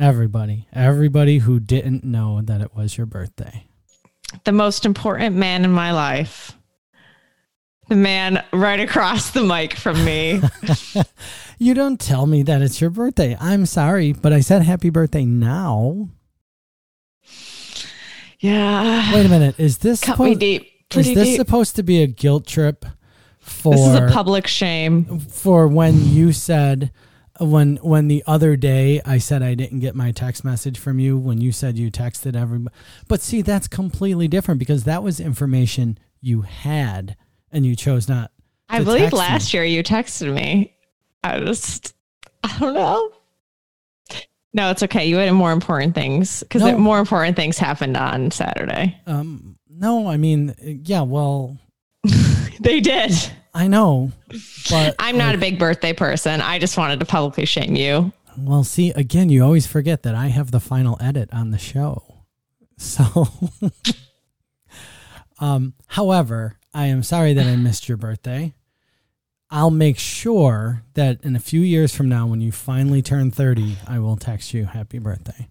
Everybody, 0.00 0.66
everybody 0.72 1.38
who 1.38 1.60
didn't 1.60 2.04
know 2.04 2.40
that 2.42 2.60
it 2.60 2.74
was 2.74 2.96
your 2.96 3.06
birthday. 3.06 3.66
The 4.44 4.52
most 4.52 4.86
important 4.86 5.36
man 5.36 5.64
in 5.64 5.72
my 5.72 5.92
life. 5.92 6.56
The 7.88 7.96
man 7.96 8.44
right 8.52 8.80
across 8.80 9.30
the 9.30 9.42
mic 9.42 9.74
from 9.74 10.04
me. 10.04 10.40
you 11.58 11.74
don't 11.74 12.00
tell 12.00 12.26
me 12.26 12.42
that 12.44 12.62
it's 12.62 12.80
your 12.80 12.90
birthday. 12.90 13.36
I'm 13.40 13.66
sorry, 13.66 14.12
but 14.12 14.32
I 14.32 14.40
said 14.40 14.62
happy 14.62 14.90
birthday 14.90 15.24
now. 15.24 16.10
Yeah. 18.40 19.12
Wait 19.12 19.26
a 19.26 19.28
minute. 19.28 19.58
Is 19.58 19.78
this 19.78 20.00
cut 20.00 20.12
supposed, 20.12 20.30
me 20.30 20.34
deep? 20.36 20.88
Pretty 20.88 21.10
is 21.10 21.16
this 21.16 21.28
deep. 21.28 21.36
supposed 21.36 21.76
to 21.76 21.82
be 21.82 22.02
a 22.02 22.06
guilt 22.06 22.46
trip 22.46 22.84
for 23.40 23.74
this 23.74 23.86
is 23.86 23.94
a 23.94 24.08
public 24.12 24.46
shame 24.46 25.20
for 25.20 25.66
when 25.66 26.06
you 26.06 26.32
said 26.32 26.92
when 27.40 27.76
when 27.76 28.08
the 28.08 28.22
other 28.26 28.56
day 28.56 29.00
I 29.04 29.18
said 29.18 29.42
I 29.42 29.54
didn't 29.54 29.80
get 29.80 29.94
my 29.94 30.12
text 30.12 30.44
message 30.44 30.78
from 30.78 30.98
you 30.98 31.16
when 31.18 31.40
you 31.40 31.52
said 31.52 31.78
you 31.78 31.90
texted 31.90 32.36
everybody. 32.36 32.74
But 33.06 33.20
see, 33.20 33.42
that's 33.42 33.68
completely 33.68 34.28
different 34.28 34.58
because 34.58 34.84
that 34.84 35.02
was 35.02 35.20
information 35.20 35.98
you 36.20 36.42
had 36.42 37.16
and 37.50 37.64
you 37.64 37.74
chose 37.74 38.08
not. 38.08 38.32
I 38.68 38.82
believe 38.82 39.12
last 39.12 39.52
me. 39.52 39.58
year 39.58 39.66
you 39.66 39.82
texted 39.82 40.32
me. 40.32 40.74
I 41.22 41.40
just 41.40 41.94
I 42.44 42.58
don't 42.58 42.74
know. 42.74 43.12
No, 44.54 44.70
it's 44.70 44.82
okay. 44.82 45.06
You 45.06 45.16
had 45.16 45.30
more 45.32 45.52
important 45.52 45.94
things 45.94 46.40
because 46.40 46.62
no. 46.62 46.78
more 46.78 46.98
important 46.98 47.36
things 47.36 47.58
happened 47.58 47.96
on 47.96 48.30
Saturday. 48.30 48.98
Um, 49.06 49.58
no, 49.68 50.08
I 50.08 50.16
mean, 50.16 50.54
yeah, 50.84 51.02
well, 51.02 51.58
they 52.60 52.80
did. 52.80 53.12
I 53.54 53.66
know, 53.66 54.12
but 54.70 54.94
I'm 54.98 55.16
not 55.16 55.28
like, 55.28 55.36
a 55.36 55.38
big 55.38 55.58
birthday 55.58 55.92
person. 55.92 56.40
I 56.40 56.58
just 56.58 56.76
wanted 56.76 57.00
to 57.00 57.06
publicly 57.06 57.44
shame 57.44 57.76
you. 57.76 58.12
Well, 58.36 58.64
see, 58.64 58.90
again, 58.90 59.30
you 59.30 59.42
always 59.42 59.66
forget 59.66 60.04
that 60.04 60.14
I 60.14 60.28
have 60.28 60.50
the 60.50 60.60
final 60.60 60.96
edit 61.00 61.28
on 61.32 61.50
the 61.50 61.58
show. 61.58 62.04
So, 62.80 63.26
um, 65.40 65.74
however, 65.88 66.60
I 66.72 66.86
am 66.86 67.02
sorry 67.02 67.32
that 67.34 67.44
I 67.44 67.56
missed 67.56 67.88
your 67.88 67.98
birthday. 67.98 68.54
I'll 69.50 69.70
make 69.70 69.98
sure 69.98 70.82
that 70.94 71.24
in 71.24 71.34
a 71.34 71.40
few 71.40 71.60
years 71.60 71.94
from 71.94 72.08
now, 72.08 72.26
when 72.26 72.40
you 72.40 72.52
finally 72.52 73.00
turn 73.00 73.30
30, 73.30 73.78
I 73.86 73.98
will 73.98 74.16
text 74.16 74.52
you 74.52 74.66
happy 74.66 74.98
birthday. 74.98 75.48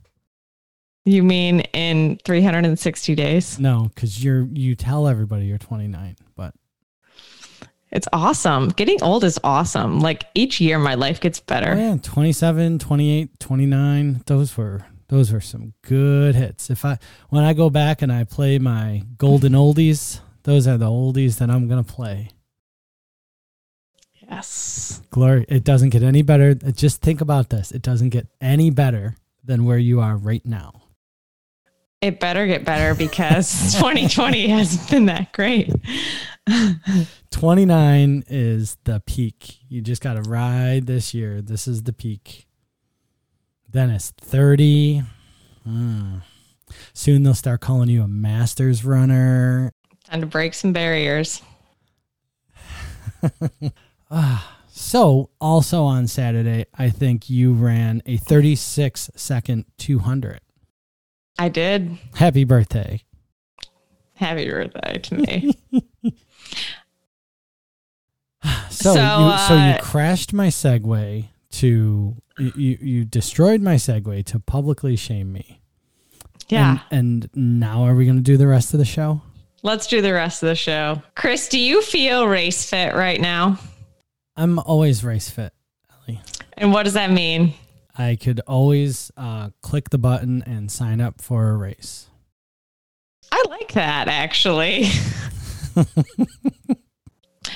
You 1.06 1.24
mean 1.24 1.62
in 1.74 2.20
360 2.26 3.16
days? 3.16 3.60
No, 3.60 3.90
because 3.96 4.24
you're 4.24 4.46
you 4.54 4.76
tell 4.76 5.08
everybody 5.08 5.46
you're 5.46 5.58
29, 5.58 6.16
but 6.36 6.54
It's 7.90 8.08
awesome. 8.12 8.70
Getting 8.70 9.02
old 9.02 9.24
is 9.24 9.40
awesome. 9.44 10.00
Like 10.02 10.26
each 10.36 10.60
year 10.60 10.78
my 10.78 10.96
life 10.96 11.20
gets 11.22 11.40
better. 11.40 11.72
oh 11.72 11.78
yeah, 11.94 11.98
27, 12.02 12.80
28, 12.80 13.40
29, 13.40 14.22
those 14.26 14.58
were 14.58 14.86
those 15.08 15.32
were 15.32 15.40
some 15.42 15.74
good 15.82 16.36
hits. 16.36 16.70
If 16.70 16.84
I 16.84 17.00
when 17.30 17.46
I 17.46 17.54
go 17.54 17.70
back 17.70 18.02
and 18.02 18.12
I 18.12 18.26
play 18.26 18.60
my 18.60 19.04
golden 19.18 19.54
oldies, 19.54 20.20
those 20.44 20.68
are 20.68 20.78
the 20.78 20.88
oldies 20.88 21.38
that 21.38 21.50
I'm 21.50 21.70
gonna 21.70 21.84
play. 21.84 22.30
Yes. 24.30 25.02
Glory, 25.10 25.46
it 25.48 25.64
doesn't 25.64 25.90
get 25.90 26.04
any 26.04 26.22
better. 26.22 26.54
Just 26.54 27.02
think 27.02 27.22
about 27.22 27.50
this. 27.50 27.72
It 27.72 27.82
doesn't 27.82 28.10
get 28.10 28.28
any 28.42 28.70
better 28.70 29.16
than 29.44 29.66
where 29.66 29.78
you 29.78 30.02
are 30.02 30.18
right 30.18 30.46
now. 30.46 30.82
It 32.02 32.20
better 32.20 32.46
get 32.46 32.64
better 32.64 32.94
because 32.94 33.74
2020 33.78 34.48
hasn't 34.50 34.90
been 34.90 35.06
that 35.08 35.32
great. 35.34 35.74
29 37.32 38.24
is 38.28 38.78
the 38.84 39.02
peak. 39.06 39.58
You 39.68 39.82
just 39.82 40.02
got 40.02 40.14
to 40.14 40.22
ride 40.30 40.86
this 40.86 41.14
year. 41.14 41.42
This 41.42 41.68
is 41.68 41.84
the 41.84 41.94
peak. 41.94 42.48
Then 43.70 43.90
it's 43.90 44.12
30. 44.12 45.04
Hmm. 45.64 46.18
Soon 46.94 47.24
they'll 47.24 47.34
start 47.34 47.62
calling 47.62 47.90
you 47.90 48.04
a 48.04 48.08
master's 48.08 48.86
runner. 48.86 49.72
Time 50.06 50.22
to 50.22 50.28
break 50.28 50.54
some 50.54 50.74
barriers. 50.74 51.42
So, 54.80 55.32
also 55.42 55.84
on 55.86 56.06
Saturday, 56.06 56.68
I 56.78 56.92
think 56.92 57.32
you 57.32 57.54
ran 57.54 58.04
a 58.06 58.18
36 58.18 59.10
second 59.16 59.66
200. 59.80 60.40
I 61.40 61.50
did. 61.50 61.98
Happy 62.14 62.44
birthday. 62.44 63.02
Happy 64.14 64.48
birthday 64.48 65.00
to 65.00 65.16
me. 65.16 65.54
So, 68.70 68.94
So, 68.94 68.94
you, 68.94 69.38
so 69.48 69.54
you 69.56 69.60
uh, 69.74 69.80
crashed 69.82 70.32
my 70.32 70.48
segue 70.50 71.26
to 71.54 72.16
you, 72.38 72.52
you, 72.56 72.78
you 72.80 73.06
destroyed 73.06 73.62
my 73.62 73.76
segue 73.76 74.24
to 74.26 74.40
publicly 74.40 74.96
shame 74.96 75.34
me. 75.34 75.60
yeah. 76.50 76.82
And, 76.92 77.28
and 77.34 77.60
now 77.60 77.84
are 77.84 77.96
we 77.96 78.06
going 78.06 78.18
to 78.18 78.24
do 78.24 78.38
the 78.38 78.46
rest 78.48 78.74
of 78.76 78.78
the 78.78 78.86
show? 78.86 79.22
Let's 79.64 79.88
do 79.88 80.02
the 80.04 80.14
rest 80.14 80.44
of 80.44 80.50
the 80.50 80.56
show. 80.56 81.02
Chris, 81.16 81.50
do 81.50 81.60
you 81.60 81.82
feel 81.82 82.28
race 82.28 82.70
fit 82.70 82.94
right 82.94 83.20
now? 83.20 83.58
I'm 84.38 84.60
always 84.60 85.04
race 85.04 85.30
fit, 85.30 85.52
Ellie. 85.92 86.22
And 86.56 86.72
what 86.72 86.84
does 86.84 86.94
that 86.94 87.12
mean? 87.12 87.56
I 87.98 88.16
could 88.16 88.40
always 88.42 89.12
uh, 89.18 89.50
click 89.62 89.90
the 89.90 89.98
button 89.98 90.44
and 90.44 90.72
sign 90.72 91.02
up 91.02 91.20
for 91.20 91.50
a 91.50 91.58
race. 91.58 92.08
I 93.32 93.44
like 93.50 93.74
that 93.74 94.08
actually. 94.08 94.90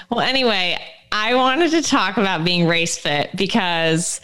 well, 0.10 0.22
anyway, 0.22 0.80
I 1.12 1.36
wanted 1.36 1.70
to 1.72 1.84
talk 1.84 2.18
about 2.18 2.44
being 2.44 2.68
race 2.68 2.98
fit 2.98 3.30
because 3.36 4.20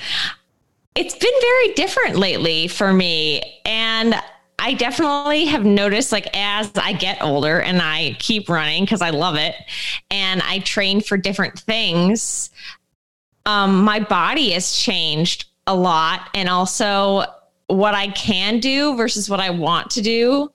it's 0.96 1.16
been 1.16 1.34
very 1.40 1.74
different 1.74 2.16
lately 2.16 2.68
for 2.68 2.92
me. 2.92 3.60
And 3.66 4.16
I 4.60 4.74
definitely 4.74 5.46
have 5.46 5.64
noticed, 5.64 6.12
like, 6.12 6.28
as 6.36 6.72
I 6.76 6.94
get 6.94 7.22
older 7.22 7.62
and 7.62 7.82
I 7.82 8.16
keep 8.20 8.50
running 8.50 8.84
because 8.84 9.02
I 9.02 9.12
love 9.12 9.36
it 9.36 9.56
and 10.10 10.42
I 10.42 10.60
train 10.60 11.02
for 11.02 11.16
different 11.16 11.60
things, 11.60 12.50
um, 13.46 13.84
my 13.84 14.00
body 14.00 14.52
has 14.52 14.76
changed 14.76 15.46
a 15.68 15.76
lot. 15.76 16.30
And 16.34 16.50
also, 16.50 17.24
what 17.68 17.94
I 17.94 18.08
can 18.10 18.60
do 18.60 18.96
versus 18.96 19.30
what 19.30 19.40
I 19.40 19.50
want 19.50 19.92
to 19.92 20.02
do 20.02 20.52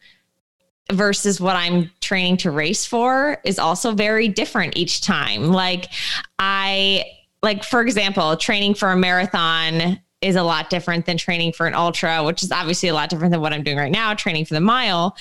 versus 0.91 1.41
what 1.41 1.57
I'm 1.57 1.91
training 2.01 2.39
to 2.39 2.51
race 2.51 2.85
for 2.85 3.39
is 3.45 3.59
also 3.59 3.93
very 3.93 4.29
different 4.29 4.77
each 4.77 5.01
time. 5.03 5.53
Like 5.53 5.91
I 6.39 7.05
like 7.43 7.65
for 7.65 7.83
example, 7.83 8.37
training 8.37 8.75
for 8.75 8.91
a 8.91 8.97
marathon 8.97 10.01
is 10.23 10.37
a 10.37 10.43
lot 10.43 10.71
different 10.71 11.05
than 11.05 11.19
training 11.19 11.53
for 11.53 11.67
an 11.67 11.75
ultra, 11.75 12.23
which 12.23 12.43
is 12.43 12.53
obviously 12.53 12.89
a 12.89 12.95
lot 12.95 13.11
different 13.11 13.33
than 13.33 13.41
what 13.41 13.53
I'm 13.53 13.63
doing 13.63 13.77
right 13.77 13.93
now, 13.93 14.15
training 14.15 14.45
for 14.45 14.55
the 14.55 14.61
mile. 14.61 15.17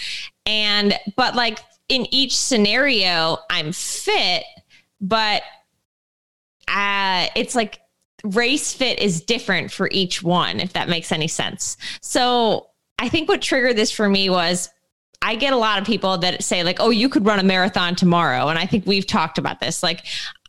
And 0.46 0.98
but 1.15 1.36
like 1.36 1.60
in 1.89 2.08
each 2.13 2.38
scenario, 2.38 3.39
I'm 3.50 3.72
fit, 3.72 4.43
but 5.01 5.43
uh 6.67 7.27
it's 7.36 7.55
like 7.55 7.79
race 8.24 8.74
fit 8.74 9.00
is 9.00 9.22
different 9.22 9.72
for 9.72 9.89
each 9.91 10.22
one, 10.22 10.60
if 10.60 10.74
that 10.74 10.88
makes 10.88 11.12
any 11.12 11.27
sense. 11.27 11.77
So 12.01 12.67
I 13.00 13.10
think 13.10 13.27
what 13.27 13.41
triggered 13.41 13.75
this 13.75 13.91
for 13.91 14.08
me 14.08 14.29
was 14.29 14.70
I 15.24 15.36
get 15.36 15.53
a 15.53 15.58
lot 15.58 15.79
of 15.79 15.86
people 15.86 16.17
that 16.20 16.43
say, 16.43 16.63
like, 16.63 16.79
oh, 16.79 16.89
you 16.89 17.08
could 17.08 17.25
run 17.25 17.39
a 17.39 17.43
marathon 17.43 17.96
tomorrow. 17.96 18.48
And 18.48 18.58
I 18.58 18.65
think 18.65 18.88
we've 18.88 19.05
talked 19.05 19.38
about 19.38 19.60
this. 19.60 19.84
Like, 19.84 20.05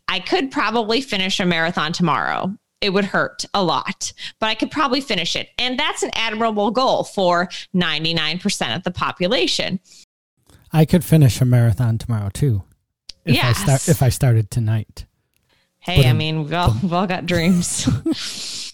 I 0.07 0.19
could 0.19 0.51
probably 0.51 1.01
finish 1.01 1.39
a 1.39 1.45
marathon 1.45 1.93
tomorrow. 1.93 2.55
It 2.83 2.91
would 2.91 3.05
hurt 3.05 3.45
a 3.53 3.63
lot, 3.63 4.13
but 4.39 4.47
I 4.47 4.55
could 4.55 4.69
probably 4.69 5.01
finish 5.01 5.35
it. 5.35 5.49
And 5.57 5.79
that's 5.79 6.03
an 6.03 6.11
admirable 6.13 6.69
goal 6.71 7.03
for 7.03 7.47
99% 7.73 8.75
of 8.75 8.83
the 8.83 8.91
population. 8.91 9.79
I 10.71 10.85
could 10.85 11.03
finish 11.03 11.39
a 11.39 11.45
marathon 11.45 11.97
tomorrow 11.97 12.29
too. 12.29 12.63
If 13.25 13.41
I 13.41 13.53
start 13.53 13.87
if 13.87 14.03
I 14.03 14.09
started 14.09 14.51
tonight. 14.51 15.05
Hey, 15.79 15.97
But 15.97 16.05
I 16.07 16.13
mean, 16.13 16.43
we've 16.43 16.53
all, 16.53 16.75
we've 16.81 16.93
all 16.93 17.07
got 17.07 17.25
dreams. 17.25 17.87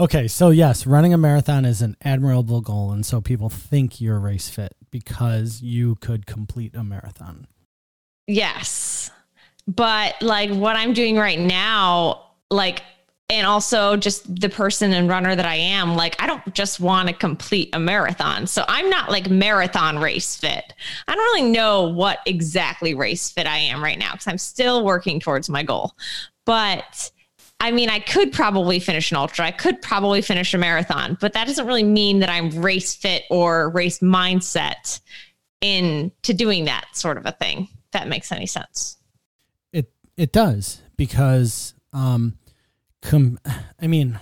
Okay, 0.00 0.28
so 0.28 0.48
yes, 0.48 0.86
running 0.86 1.12
a 1.12 1.18
marathon 1.18 1.66
is 1.66 1.82
an 1.82 1.94
admirable 2.02 2.62
goal 2.62 2.90
and 2.90 3.04
so 3.04 3.20
people 3.20 3.50
think 3.50 4.00
you're 4.00 4.18
race 4.18 4.48
fit 4.48 4.74
because 4.90 5.60
you 5.60 5.96
could 5.96 6.24
complete 6.24 6.74
a 6.74 6.82
marathon. 6.82 7.46
Yes. 8.26 9.10
But 9.66 10.22
like 10.22 10.50
what 10.50 10.76
I'm 10.76 10.94
doing 10.94 11.16
right 11.16 11.38
now, 11.38 12.22
like, 12.50 12.82
and 13.30 13.46
also 13.46 13.96
just 13.96 14.40
the 14.40 14.48
person 14.48 14.92
and 14.92 15.08
runner 15.08 15.36
that 15.36 15.46
I 15.46 15.54
am, 15.54 15.94
like, 15.94 16.20
I 16.20 16.26
don't 16.26 16.52
just 16.52 16.80
want 16.80 17.08
to 17.08 17.14
complete 17.14 17.70
a 17.72 17.78
marathon. 17.78 18.48
So 18.48 18.64
I'm 18.66 18.90
not 18.90 19.08
like 19.08 19.30
marathon 19.30 20.00
race 20.00 20.36
fit. 20.36 20.74
I 21.06 21.14
don't 21.14 21.24
really 21.24 21.52
know 21.52 21.88
what 21.88 22.18
exactly 22.26 22.92
race 22.92 23.30
fit 23.30 23.46
I 23.46 23.58
am 23.58 23.82
right 23.82 23.98
now 23.98 24.12
because 24.12 24.26
I'm 24.26 24.38
still 24.38 24.84
working 24.84 25.20
towards 25.20 25.48
my 25.48 25.62
goal. 25.62 25.94
But 26.44 27.12
I 27.60 27.70
mean, 27.70 27.88
I 27.88 28.00
could 28.00 28.32
probably 28.32 28.80
finish 28.80 29.12
an 29.12 29.16
ultra. 29.16 29.46
I 29.46 29.52
could 29.52 29.80
probably 29.80 30.22
finish 30.22 30.52
a 30.52 30.58
marathon, 30.58 31.16
but 31.20 31.32
that 31.34 31.46
doesn't 31.46 31.66
really 31.66 31.84
mean 31.84 32.18
that 32.20 32.30
I'm 32.30 32.50
race 32.50 32.96
fit 32.96 33.24
or 33.30 33.70
race 33.70 34.00
mindset 34.00 35.00
into 35.60 36.34
doing 36.34 36.64
that 36.64 36.86
sort 36.94 37.16
of 37.16 37.26
a 37.26 37.32
thing. 37.32 37.68
If 37.84 37.90
that 37.92 38.08
makes 38.08 38.32
any 38.32 38.46
sense. 38.46 38.96
It 39.72 39.92
it 40.16 40.32
does 40.32 40.80
because 40.96 41.74
um 41.92 42.38
com- 43.02 43.38
I 43.80 43.86
mean 43.86 44.18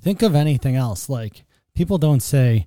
think 0.00 0.22
of 0.22 0.34
anything 0.34 0.76
else 0.76 1.08
like 1.08 1.44
people 1.74 1.98
don't 1.98 2.22
say, 2.22 2.66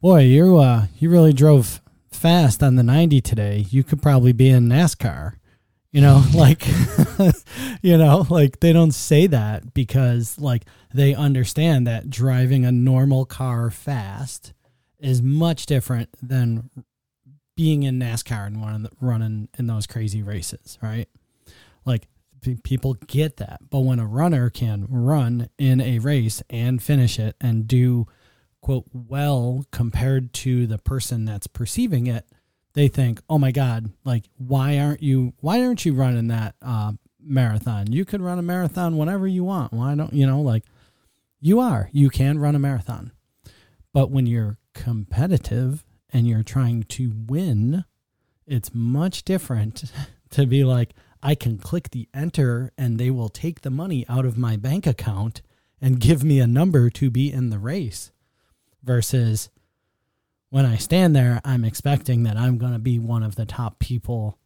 "Boy, 0.00 0.20
you 0.20 0.58
uh 0.58 0.86
you 0.98 1.10
really 1.10 1.32
drove 1.32 1.80
fast 2.10 2.62
on 2.62 2.76
the 2.76 2.82
90 2.82 3.20
today. 3.20 3.66
You 3.70 3.84
could 3.84 4.00
probably 4.00 4.32
be 4.32 4.48
in 4.48 4.68
NASCAR." 4.68 5.34
You 5.92 6.00
know, 6.00 6.24
like 6.34 6.66
you 7.82 7.96
know, 7.96 8.26
like 8.28 8.60
they 8.60 8.72
don't 8.72 8.92
say 8.92 9.26
that 9.28 9.74
because 9.74 10.38
like 10.38 10.64
they 10.92 11.14
understand 11.14 11.86
that 11.86 12.10
driving 12.10 12.64
a 12.64 12.72
normal 12.72 13.24
car 13.24 13.70
fast 13.70 14.52
is 14.98 15.22
much 15.22 15.66
different 15.66 16.08
than 16.22 16.70
being 17.56 17.82
in 17.82 17.98
NASCAR 17.98 18.46
and 18.46 18.60
running, 18.60 18.90
running 19.00 19.48
in 19.58 19.66
those 19.66 19.86
crazy 19.86 20.22
races, 20.22 20.78
right? 20.82 21.08
Like 21.84 22.06
people 22.54 22.94
get 22.94 23.38
that. 23.38 23.60
But 23.70 23.80
when 23.80 23.98
a 23.98 24.06
runner 24.06 24.48
can 24.50 24.86
run 24.88 25.48
in 25.58 25.80
a 25.80 25.98
race 25.98 26.42
and 26.48 26.82
finish 26.82 27.18
it 27.18 27.36
and 27.40 27.66
do 27.66 28.06
quote 28.60 28.86
well 28.92 29.64
compared 29.70 30.32
to 30.32 30.66
the 30.66 30.78
person 30.78 31.24
that's 31.24 31.46
perceiving 31.46 32.06
it, 32.06 32.26
they 32.74 32.88
think, 32.88 33.20
"Oh 33.28 33.38
my 33.38 33.50
god, 33.50 33.90
like 34.04 34.24
why 34.36 34.78
aren't 34.78 35.02
you 35.02 35.32
why 35.40 35.64
aren't 35.64 35.84
you 35.84 35.94
running 35.94 36.28
that 36.28 36.54
uh, 36.62 36.92
marathon? 37.26 37.92
You 37.92 38.04
could 38.04 38.20
run 38.20 38.38
a 38.38 38.42
marathon 38.42 38.96
whenever 38.96 39.26
you 39.26 39.44
want. 39.44 39.72
Why 39.72 39.94
don't, 39.94 40.12
you 40.12 40.26
know, 40.26 40.40
like 40.40 40.64
you 41.40 41.60
are. 41.60 41.88
You 41.92 42.10
can 42.10 42.38
run 42.38 42.54
a 42.54 42.58
marathon. 42.58 43.12
But 43.92 44.10
when 44.10 44.26
you're 44.26 44.58
competitive 44.74 45.84
and 46.10 46.26
you're 46.26 46.42
trying 46.42 46.84
to 46.84 47.12
win, 47.26 47.84
it's 48.46 48.74
much 48.74 49.24
different 49.24 49.84
to 50.30 50.46
be 50.46 50.64
like, 50.64 50.94
I 51.22 51.34
can 51.34 51.58
click 51.58 51.90
the 51.90 52.08
enter 52.14 52.72
and 52.78 52.98
they 52.98 53.10
will 53.10 53.28
take 53.28 53.62
the 53.62 53.70
money 53.70 54.04
out 54.08 54.24
of 54.24 54.38
my 54.38 54.56
bank 54.56 54.86
account 54.86 55.42
and 55.80 56.00
give 56.00 56.22
me 56.24 56.40
a 56.40 56.46
number 56.46 56.90
to 56.90 57.10
be 57.10 57.32
in 57.32 57.50
the 57.50 57.58
race 57.58 58.10
versus 58.82 59.50
when 60.50 60.64
I 60.64 60.76
stand 60.76 61.14
there, 61.16 61.40
I'm 61.44 61.64
expecting 61.64 62.22
that 62.22 62.36
I'm 62.36 62.56
going 62.56 62.72
to 62.72 62.78
be 62.78 62.98
one 62.98 63.22
of 63.22 63.34
the 63.34 63.44
top 63.44 63.78
people, 63.78 64.38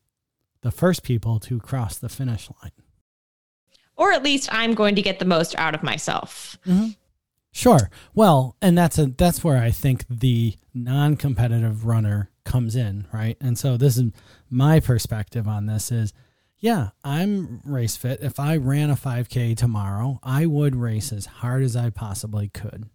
the 0.62 0.71
first 0.71 1.03
people 1.03 1.39
to 1.41 1.61
cross 1.61 1.99
the 1.99 2.09
finish 2.09 2.49
line. 2.62 2.73
or 3.97 4.12
at 4.12 4.23
least 4.23 4.49
I'm 4.50 4.73
going 4.75 4.95
to 4.95 5.03
get 5.03 5.19
the 5.19 5.27
most 5.27 5.55
out 5.59 5.75
of 5.75 5.83
myself. 5.83 6.57
Mm-hmm. 6.67 6.89
Sure. 7.53 7.91
Well, 8.15 8.57
and 8.62 8.79
that's 8.79 8.99
a 8.99 9.07
that's 9.07 9.45
where 9.45 9.59
I 9.59 9.71
think 9.71 10.07
the 10.09 10.55
non-competitive 10.73 11.85
runner 11.85 12.31
comes 12.45 12.77
in, 12.77 13.07
right? 13.12 13.37
And 13.41 13.59
so 13.59 13.77
this 13.77 13.99
is 13.99 14.11
my 14.49 14.81
perspective 14.81 15.47
on 15.47 15.67
this 15.67 15.93
is 15.93 16.15
yeah, 16.61 16.90
I'm 17.02 17.61
race 17.64 17.97
fit. 17.97 18.21
If 18.23 18.38
I 18.38 18.57
ran 18.59 18.90
a 18.90 18.97
5K 18.97 19.57
tomorrow, 19.57 20.21
I 20.23 20.45
would 20.45 20.76
race 20.76 21.11
as 21.12 21.26
hard 21.26 21.62
as 21.62 21.75
I 21.75 21.88
possibly 21.88 22.49
could. 22.49 22.88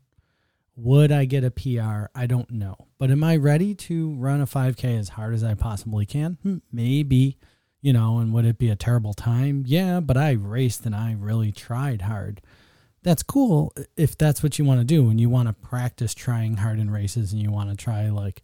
Would 0.76 1.12
I 1.12 1.26
get 1.26 1.44
a 1.44 1.52
PR? 1.52 2.12
I 2.14 2.28
don't 2.28 2.52
know. 2.52 2.76
But 3.00 3.10
am 3.10 3.24
I 3.24 3.38
ready 3.38 3.74
to 3.76 4.14
run 4.16 4.40
a 4.40 4.46
5K 4.46 5.00
as 5.00 5.10
hard 5.10 5.34
as 5.34 5.44
I 5.44 5.56
possibly 5.56 6.06
can? 6.06 6.38
Hmm, 6.44 6.58
maybe, 6.72 7.38
you 7.82 7.92
know, 7.92 8.20
and 8.20 8.32
would 8.34 8.46
it 8.46 8.60
be 8.60 8.70
a 8.70 8.76
terrible 8.76 9.14
time? 9.14 9.64
Yeah, 9.66 10.00
but 10.00 10.18
I 10.18 10.32
raced 10.32 10.86
and 10.86 10.96
I 10.96 11.16
really 11.18 11.52
tried 11.52 12.04
hard. 12.04 12.42
That's 13.02 13.24
cool 13.24 13.74
if 13.96 14.18
that's 14.18 14.44
what 14.44 14.60
you 14.60 14.66
want 14.66 14.82
to 14.82 14.86
do 14.86 15.10
and 15.10 15.20
you 15.20 15.30
want 15.30 15.48
to 15.48 15.54
practice 15.54 16.14
trying 16.14 16.58
hard 16.58 16.80
in 16.80 16.92
races 16.92 17.34
and 17.34 17.42
you 17.42 17.52
want 17.52 17.70
to 17.70 17.76
try 17.76 18.10
like 18.10 18.44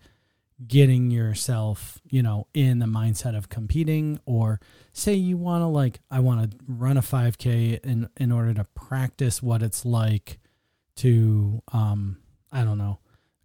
getting 0.68 1.12
yourself, 1.12 2.00
you 2.10 2.22
know, 2.22 2.48
in 2.54 2.80
the 2.80 2.86
mindset 2.86 3.36
of 3.36 3.50
competing 3.50 4.20
or 4.26 4.60
say 4.94 5.14
you 5.14 5.38
want 5.38 5.62
to 5.62 5.68
like 5.68 6.00
I 6.10 6.20
want 6.20 6.52
to 6.52 6.58
run 6.68 6.98
a 6.98 7.02
5k 7.02 7.80
in 7.84 8.10
in 8.18 8.32
order 8.32 8.54
to 8.54 8.66
practice 8.76 9.42
what 9.42 9.64
it's 9.64 9.86
like 9.86 10.40
to 10.98 11.62
um 11.72 12.18
I 12.52 12.64
don't 12.64 12.78
know, 12.78 13.00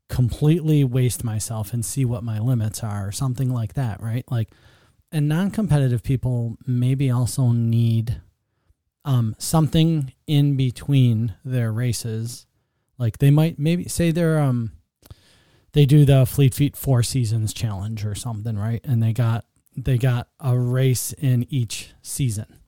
completely 0.08 0.85
waste 0.85 1.25
myself 1.25 1.73
and 1.73 1.85
see 1.85 2.04
what 2.04 2.25
my 2.25 2.38
limits 2.38 2.82
are 2.82 3.08
or 3.08 3.12
something 3.12 3.50
like 3.50 3.75
that, 3.75 4.02
right? 4.02 4.25
Like 4.30 4.50
and 5.12 5.28
non-competitive 5.28 6.02
people 6.02 6.56
maybe 6.66 7.11
also 7.11 7.52
need 7.52 8.20
um 9.04 9.35
something 9.38 10.12
in 10.26 10.56
between 10.56 11.35
their 11.44 11.73
races. 11.73 12.46
Like 12.99 13.18
they 13.18 13.30
might 13.30 13.58
maybe 13.58 13.88
say 13.88 14.11
they're 14.11 14.38
um 14.38 14.73
they 15.76 15.85
do 15.85 16.06
the 16.06 16.25
Fleet 16.25 16.54
Feet 16.54 16.75
Four 16.75 17.02
Seasons 17.02 17.52
challenge 17.52 18.06
or 18.06 18.14
something, 18.14 18.59
right? 18.59 18.80
And 18.83 19.02
they 19.02 19.12
got 19.12 19.45
they 19.76 19.99
got 19.99 20.28
a 20.40 20.59
race 20.59 21.12
in 21.12 21.47
each 21.50 21.92
season. 22.00 22.61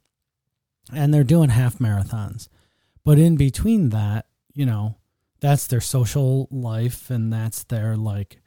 And 0.92 1.12
they're 1.12 1.24
doing 1.24 1.48
half 1.48 1.78
marathons. 1.78 2.48
But 3.04 3.18
in 3.18 3.36
between 3.36 3.88
that, 3.90 4.26
you 4.52 4.66
know, 4.66 4.96
that's 5.40 5.66
their 5.66 5.80
social 5.80 6.48
life 6.50 7.08
and 7.08 7.32
that's 7.32 7.64
their 7.64 7.96
like 7.96 8.42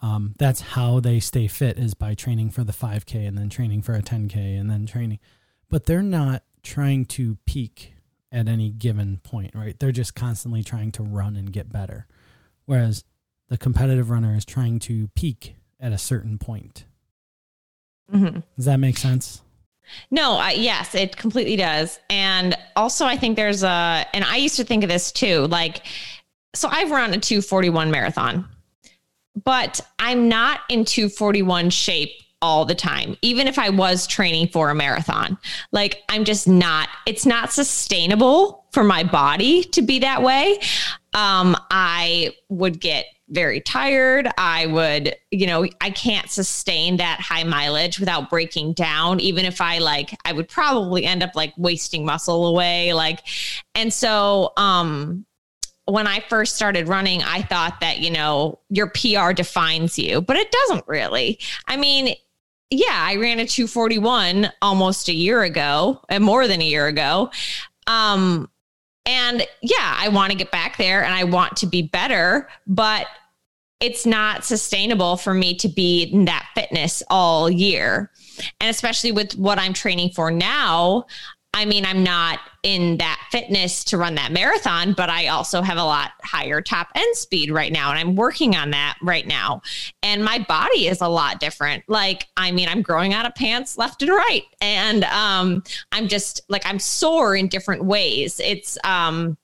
um, 0.00 0.34
that's 0.38 0.62
how 0.62 0.98
they 0.98 1.20
stay 1.20 1.46
fit 1.46 1.78
is 1.78 1.92
by 1.92 2.14
training 2.14 2.50
for 2.52 2.64
the 2.64 2.72
5k 2.72 3.28
and 3.28 3.36
then 3.36 3.50
training 3.50 3.82
for 3.82 3.94
a 3.94 4.02
10k 4.02 4.58
and 4.58 4.70
then 4.70 4.86
training 4.86 5.18
but 5.68 5.84
they're 5.84 6.02
not 6.02 6.42
trying 6.62 7.04
to 7.06 7.36
peak 7.46 7.94
at 8.30 8.46
any 8.46 8.70
given 8.70 9.18
point 9.24 9.54
right 9.54 9.80
they're 9.80 9.92
just 9.92 10.14
constantly 10.14 10.62
trying 10.62 10.92
to 10.92 11.02
run 11.02 11.34
and 11.34 11.52
get 11.52 11.72
better 11.72 12.06
whereas 12.66 13.04
the 13.48 13.58
competitive 13.58 14.10
runner 14.10 14.34
is 14.34 14.44
trying 14.44 14.78
to 14.80 15.08
peak 15.08 15.56
at 15.80 15.92
a 15.92 15.98
certain 15.98 16.38
point. 16.38 16.84
Mm-hmm. 18.12 18.40
Does 18.56 18.64
that 18.64 18.78
make 18.78 18.98
sense? 18.98 19.42
No, 20.10 20.38
uh, 20.40 20.48
yes, 20.48 20.94
it 20.94 21.16
completely 21.16 21.56
does. 21.56 21.98
And 22.10 22.56
also, 22.74 23.06
I 23.06 23.16
think 23.16 23.36
there's 23.36 23.62
a, 23.62 24.06
and 24.12 24.24
I 24.24 24.36
used 24.36 24.56
to 24.56 24.64
think 24.64 24.82
of 24.82 24.90
this 24.90 25.12
too. 25.12 25.46
Like, 25.46 25.86
so 26.54 26.68
I've 26.70 26.90
run 26.90 27.12
a 27.12 27.18
241 27.18 27.90
marathon, 27.90 28.48
but 29.44 29.80
I'm 29.98 30.28
not 30.28 30.60
in 30.68 30.84
241 30.84 31.70
shape 31.70 32.10
all 32.42 32.64
the 32.64 32.74
time, 32.74 33.16
even 33.22 33.46
if 33.46 33.58
I 33.58 33.70
was 33.70 34.06
training 34.06 34.48
for 34.48 34.70
a 34.70 34.74
marathon. 34.74 35.38
Like, 35.72 36.02
I'm 36.08 36.24
just 36.24 36.46
not, 36.46 36.88
it's 37.06 37.26
not 37.26 37.52
sustainable 37.52 38.64
for 38.72 38.84
my 38.84 39.04
body 39.04 39.64
to 39.64 39.82
be 39.82 40.00
that 40.00 40.22
way. 40.22 40.58
Um, 41.14 41.56
I 41.70 42.34
would 42.48 42.80
get 42.80 43.06
very 43.28 43.60
tired. 43.60 44.28
I 44.38 44.66
would, 44.66 45.16
you 45.30 45.46
know, 45.46 45.66
I 45.80 45.90
can't 45.90 46.30
sustain 46.30 46.98
that 46.98 47.20
high 47.20 47.44
mileage 47.44 47.98
without 47.98 48.30
breaking 48.30 48.74
down. 48.74 49.20
Even 49.20 49.44
if 49.44 49.60
I 49.60 49.78
like, 49.78 50.16
I 50.24 50.32
would 50.32 50.48
probably 50.48 51.04
end 51.04 51.22
up 51.22 51.34
like 51.34 51.52
wasting 51.56 52.04
muscle 52.04 52.46
away. 52.46 52.92
Like, 52.92 53.20
and 53.74 53.92
so, 53.92 54.52
um, 54.56 55.26
when 55.86 56.06
I 56.08 56.20
first 56.28 56.56
started 56.56 56.88
running, 56.88 57.22
I 57.22 57.42
thought 57.42 57.80
that, 57.80 58.00
you 58.00 58.10
know, 58.10 58.58
your 58.68 58.88
PR 58.88 59.32
defines 59.32 59.98
you, 59.98 60.20
but 60.20 60.36
it 60.36 60.50
doesn't 60.50 60.84
really. 60.88 61.38
I 61.68 61.76
mean, 61.76 62.14
yeah, 62.70 62.86
I 62.90 63.16
ran 63.16 63.38
a 63.38 63.46
241 63.46 64.50
almost 64.60 65.08
a 65.08 65.12
year 65.12 65.42
ago 65.42 66.00
and 66.08 66.24
more 66.24 66.48
than 66.48 66.60
a 66.60 66.64
year 66.64 66.88
ago. 66.88 67.30
Um, 67.86 68.50
and 69.06 69.46
yeah, 69.62 69.94
I 69.96 70.08
want 70.08 70.32
to 70.32 70.38
get 70.38 70.50
back 70.50 70.76
there 70.76 71.04
and 71.04 71.14
I 71.14 71.24
want 71.24 71.56
to 71.58 71.66
be 71.66 71.82
better, 71.82 72.48
but 72.66 73.06
it's 73.80 74.06
not 74.06 74.44
sustainable 74.44 75.16
for 75.16 75.34
me 75.34 75.54
to 75.56 75.68
be 75.68 76.04
in 76.04 76.24
that 76.24 76.48
fitness 76.54 77.02
all 77.08 77.50
year. 77.50 78.10
And 78.60 78.68
especially 78.70 79.12
with 79.12 79.32
what 79.34 79.58
I'm 79.58 79.72
training 79.72 80.10
for 80.10 80.30
now, 80.30 81.06
I 81.56 81.64
mean, 81.64 81.86
I'm 81.86 82.02
not 82.02 82.40
in 82.64 82.98
that 82.98 83.18
fitness 83.30 83.82
to 83.84 83.96
run 83.96 84.14
that 84.16 84.30
marathon, 84.30 84.92
but 84.92 85.08
I 85.08 85.28
also 85.28 85.62
have 85.62 85.78
a 85.78 85.84
lot 85.84 86.10
higher 86.22 86.60
top 86.60 86.88
end 86.94 87.16
speed 87.16 87.50
right 87.50 87.72
now. 87.72 87.88
And 87.88 87.98
I'm 87.98 88.14
working 88.14 88.54
on 88.54 88.72
that 88.72 88.98
right 89.00 89.26
now. 89.26 89.62
And 90.02 90.22
my 90.22 90.38
body 90.38 90.86
is 90.86 91.00
a 91.00 91.08
lot 91.08 91.40
different. 91.40 91.82
Like, 91.88 92.26
I 92.36 92.52
mean, 92.52 92.68
I'm 92.68 92.82
growing 92.82 93.14
out 93.14 93.24
of 93.24 93.34
pants 93.34 93.78
left 93.78 94.02
and 94.02 94.10
right. 94.10 94.42
And 94.60 95.04
um, 95.04 95.62
I'm 95.92 96.08
just 96.08 96.42
like, 96.50 96.66
I'm 96.66 96.78
sore 96.78 97.34
in 97.34 97.48
different 97.48 97.86
ways. 97.86 98.38
It's, 98.38 98.76
um, 98.84 99.38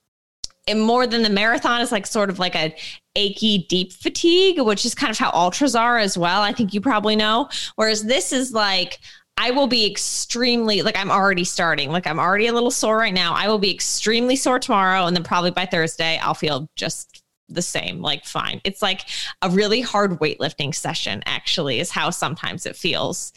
and 0.69 0.83
more 0.83 1.07
than 1.07 1.23
the 1.23 1.31
marathon 1.31 1.81
is 1.81 1.91
like 1.93 2.07
sort 2.07 2.29
of 2.29 2.39
like 2.39 2.55
a 2.55 2.77
achy 3.17 3.67
deep 3.69 3.93
fatigue 3.93 4.61
which 4.61 4.87
is 4.87 4.95
kind 4.95 5.11
of 5.11 5.19
how 5.19 5.31
ultras 5.33 5.75
are 5.75 5.99
as 5.99 6.17
well 6.17 6.41
i 6.41 6.53
think 6.53 6.73
you 6.73 6.81
probably 6.81 7.17
know 7.17 7.49
whereas 7.75 8.05
this 8.05 8.33
is 8.33 8.53
like 8.53 9.01
I 9.37 9.51
will 9.51 9.67
be 9.67 9.91
extremely 9.91 10.83
like 10.83 10.97
I'm 10.97 11.11
already 11.11 11.45
starting. 11.45 11.91
Like 11.91 12.07
I'm 12.07 12.19
already 12.19 12.47
a 12.47 12.53
little 12.53 12.71
sore 12.71 12.97
right 12.97 13.15
now. 13.15 13.35
I 13.35 13.49
will 13.49 13.59
be 13.59 13.73
extremely 13.73 14.37
sore 14.37 14.59
tomorrow 14.59 15.07
and 15.07 15.17
then 15.17 15.25
probably 15.25 15.51
by 15.51 15.67
Thursday 15.67 16.19
I'll 16.19 16.35
feel 16.35 16.69
just 16.77 17.23
the 17.49 17.63
same, 17.63 18.01
like 18.01 18.25
fine. 18.25 18.61
It's 18.65 18.83
like 18.83 19.03
a 19.43 19.51
really 19.51 19.81
hard 19.81 20.13
weightlifting 20.21 20.75
session 20.75 21.23
actually 21.27 21.81
is 21.81 21.91
how 21.91 22.11
sometimes 22.11 22.67
it 22.67 22.77
feels. 22.77 23.33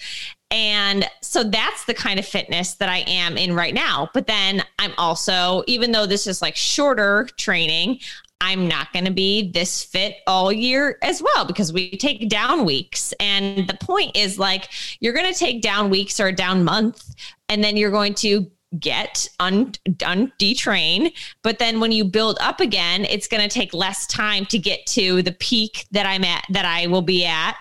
And 0.51 1.09
so 1.21 1.43
that's 1.43 1.85
the 1.85 1.93
kind 1.93 2.19
of 2.19 2.25
fitness 2.25 2.75
that 2.75 2.87
I 2.87 2.99
am 3.07 3.37
in 3.37 3.55
right 3.55 3.73
now. 3.73 4.09
But 4.13 4.27
then 4.27 4.63
I'm 4.79 4.93
also, 4.97 5.63
even 5.67 5.91
though 5.91 6.05
this 6.05 6.27
is 6.27 6.41
like 6.41 6.55
shorter 6.55 7.27
training, 7.37 7.99
I'm 8.45 8.67
not 8.67 8.93
going 8.93 9.05
to 9.05 9.11
be 9.11 9.51
this 9.51 9.83
fit 9.83 10.17
all 10.27 10.51
year 10.51 10.99
as 11.01 11.19
well 11.19 11.45
because 11.45 11.73
we 11.73 11.97
take 11.97 12.29
down 12.29 12.63
weeks. 12.63 13.11
And 13.19 13.67
the 13.67 13.73
point 13.73 14.15
is 14.15 14.37
like, 14.37 14.69
you're 14.99 15.13
going 15.13 15.31
to 15.31 15.37
take 15.37 15.63
down 15.63 15.89
weeks 15.89 16.19
or 16.19 16.31
down 16.31 16.63
month, 16.63 17.15
and 17.49 17.63
then 17.63 17.75
you're 17.75 17.89
going 17.89 18.13
to 18.15 18.49
get 18.79 19.27
un, 19.39 19.73
un 20.05 20.31
detrain. 20.37 21.11
But 21.41 21.57
then 21.57 21.79
when 21.79 21.91
you 21.91 22.05
build 22.05 22.37
up 22.41 22.59
again 22.59 23.05
it's 23.05 23.27
going 23.27 23.41
to 23.41 23.47
take 23.47 23.73
less 23.73 24.05
time 24.05 24.45
to 24.47 24.59
get 24.59 24.85
to 24.87 25.21
the 25.21 25.31
peak 25.31 25.85
that 25.91 26.05
i'm 26.05 26.25
at 26.25 26.43
that 26.49 26.65
i 26.65 26.85
will 26.87 27.01
be 27.01 27.25
at. 27.25 27.55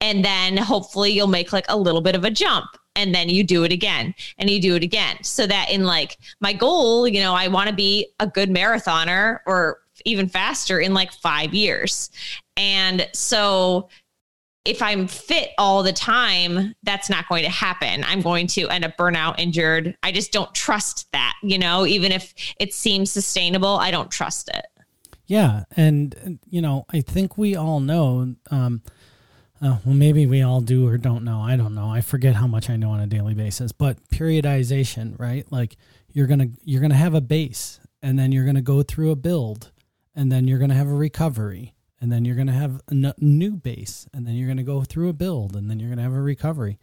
And 0.00 0.24
then 0.24 0.56
hopefully 0.56 1.12
you'll 1.12 1.28
make 1.28 1.52
like 1.52 1.66
a 1.68 1.76
little 1.76 2.00
bit 2.00 2.16
of 2.16 2.24
a 2.24 2.30
jump 2.30 2.66
and 2.96 3.14
then 3.14 3.28
you 3.28 3.44
do 3.44 3.62
it 3.62 3.70
again 3.70 4.12
and 4.38 4.50
you 4.50 4.60
do 4.60 4.74
it 4.74 4.82
again. 4.82 5.22
So 5.22 5.46
that 5.46 5.70
in 5.70 5.84
like 5.84 6.18
my 6.40 6.52
goal 6.52 7.06
you 7.06 7.20
know 7.20 7.34
i 7.34 7.46
want 7.46 7.68
to 7.68 7.74
be 7.74 8.08
a 8.18 8.26
good 8.26 8.50
marathoner 8.50 9.38
or 9.46 9.78
even 10.04 10.28
faster 10.28 10.78
in 10.78 10.94
like 10.94 11.12
five 11.12 11.54
years. 11.54 12.10
And 12.56 13.08
so 13.12 13.88
if 14.64 14.82
I'm 14.82 15.06
fit 15.06 15.50
all 15.58 15.82
the 15.82 15.92
time, 15.92 16.74
that's 16.82 17.08
not 17.08 17.28
going 17.28 17.44
to 17.44 17.50
happen. 17.50 18.04
I'm 18.04 18.20
going 18.20 18.46
to 18.48 18.68
end 18.68 18.84
up 18.84 18.96
burnout, 18.96 19.38
injured. 19.38 19.96
I 20.02 20.12
just 20.12 20.32
don't 20.32 20.52
trust 20.54 21.06
that, 21.12 21.34
you 21.42 21.58
know, 21.58 21.86
even 21.86 22.12
if 22.12 22.34
it 22.58 22.74
seems 22.74 23.10
sustainable, 23.10 23.76
I 23.76 23.90
don't 23.90 24.10
trust 24.10 24.48
it. 24.48 24.66
Yeah. 25.26 25.64
And, 25.76 26.38
you 26.48 26.60
know, 26.60 26.84
I 26.90 27.00
think 27.00 27.38
we 27.38 27.56
all 27.56 27.80
know, 27.80 28.34
um, 28.50 28.82
uh, 29.62 29.78
well, 29.84 29.94
maybe 29.94 30.26
we 30.26 30.42
all 30.42 30.60
do 30.60 30.86
or 30.86 30.98
don't 30.98 31.24
know. 31.24 31.40
I 31.40 31.56
don't 31.56 31.74
know. 31.74 31.88
I 31.88 32.00
forget 32.00 32.34
how 32.34 32.46
much 32.46 32.68
I 32.68 32.76
know 32.76 32.90
on 32.90 33.00
a 33.00 33.06
daily 33.06 33.34
basis. 33.34 33.72
But 33.72 33.96
periodization, 34.10 35.18
right? 35.18 35.50
Like 35.50 35.76
you're 36.12 36.26
gonna 36.26 36.48
you're 36.64 36.80
gonna 36.80 36.94
have 36.94 37.14
a 37.14 37.20
base, 37.20 37.80
and 38.02 38.18
then 38.18 38.32
you're 38.32 38.44
gonna 38.44 38.60
go 38.62 38.82
through 38.82 39.10
a 39.10 39.16
build, 39.16 39.70
and 40.16 40.32
then 40.32 40.48
you're 40.48 40.58
going 40.58 40.70
to 40.70 40.76
have 40.76 40.88
a 40.88 40.94
recovery 40.94 41.74
and 42.00 42.10
then 42.10 42.24
you're 42.24 42.34
going 42.34 42.48
to 42.48 42.52
have 42.52 42.82
a 42.88 42.92
n- 42.92 43.14
new 43.18 43.56
base 43.56 44.08
and 44.12 44.26
then 44.26 44.34
you're 44.34 44.48
going 44.48 44.56
to 44.56 44.62
go 44.64 44.82
through 44.82 45.08
a 45.08 45.12
build 45.12 45.54
and 45.54 45.70
then 45.70 45.78
you're 45.78 45.88
going 45.88 45.98
to 45.98 46.02
have 46.02 46.12
a 46.12 46.20
recovery. 46.20 46.78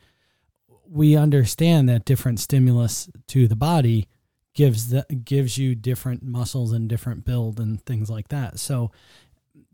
We 0.88 1.16
understand 1.16 1.90
that 1.90 2.06
different 2.06 2.40
stimulus 2.40 3.10
to 3.28 3.48
the 3.48 3.56
body 3.56 4.08
gives 4.54 4.90
the 4.90 5.04
gives 5.24 5.58
you 5.58 5.74
different 5.74 6.22
muscles 6.22 6.72
and 6.72 6.88
different 6.88 7.26
build 7.26 7.60
and 7.60 7.84
things 7.84 8.10
like 8.10 8.28
that. 8.28 8.60
So 8.60 8.92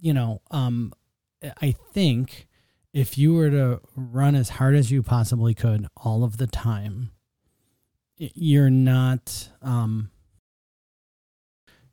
you 0.02 0.13
know 0.13 0.41
um 0.52 0.93
i 1.62 1.72
think 1.93 2.48
if 2.93 3.17
you 3.17 3.34
were 3.34 3.50
to 3.50 3.80
run 3.95 4.36
as 4.36 4.50
hard 4.50 4.76
as 4.76 4.91
you 4.91 5.04
possibly 5.04 5.54
could 5.54 5.88
all 5.98 6.24
of 6.24 6.38
the 6.38 6.48
time 6.48 7.12
you're 8.17 8.69
not 8.69 9.50
um 9.62 10.10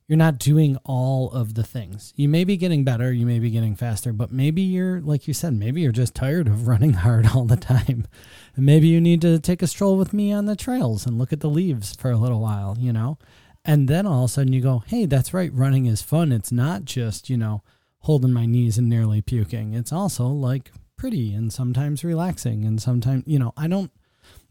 you're 0.09 0.17
not 0.17 0.39
doing 0.39 0.77
all 0.85 1.31
of 1.33 1.55
the 1.55 1.65
things. 1.65 2.13
You 2.17 2.29
may 2.29 2.45
be 2.45 2.57
getting 2.57 2.85
better, 2.85 3.13
you 3.13 3.27
may 3.27 3.39
be 3.39 3.51
getting 3.51 3.75
faster, 3.75 4.13
but 4.13 4.31
maybe 4.31 4.63
you're 4.63 5.01
like 5.01 5.27
you 5.27 5.35
said, 5.35 5.55
maybe 5.55 5.81
you're 5.81 5.93
just 5.93 6.15
tired 6.15 6.47
of 6.47 6.69
running 6.69 6.93
hard 6.95 7.27
all 7.29 7.45
the 7.45 7.57
time. 7.57 8.07
And 8.55 8.65
maybe 8.65 8.87
you 8.89 9.01
need 9.01 9.21
to 9.23 9.39
take 9.39 9.63
a 9.63 9.67
stroll 9.67 9.97
with 9.97 10.13
me 10.13 10.33
on 10.33 10.47
the 10.47 10.57
trails 10.57 11.07
and 11.07 11.19
look 11.19 11.33
at 11.33 11.41
the 11.41 11.51
leaves 11.51 11.97
for 11.97 12.11
a 12.11 12.17
little 12.17 12.41
while, 12.41 12.77
you 12.79 12.93
know? 12.93 13.19
And 13.65 13.89
then 13.89 14.07
all 14.07 14.25
of 14.25 14.31
a 14.31 14.33
sudden 14.33 14.53
you 14.53 14.61
go, 14.61 14.85
"Hey, 14.87 15.07
that's 15.07 15.35
right, 15.35 15.53
running 15.53 15.87
is 15.87 16.03
fun. 16.03 16.31
It's 16.31 16.53
not 16.53 16.85
just, 16.85 17.29
you 17.29 17.37
know, 17.37 17.63
holding 18.01 18.33
my 18.33 18.47
knees 18.47 18.79
and 18.79 18.89
nearly 18.89 19.21
puking. 19.21 19.75
It's 19.75 19.93
also 19.93 20.29
like 20.29 20.71
pretty 20.97 21.35
and 21.35 21.53
sometimes 21.53 22.05
relaxing 22.05 22.65
and 22.65 22.81
sometimes, 22.81 23.25
you 23.27 23.41
know, 23.41 23.53
I 23.57 23.67
don't 23.67 23.91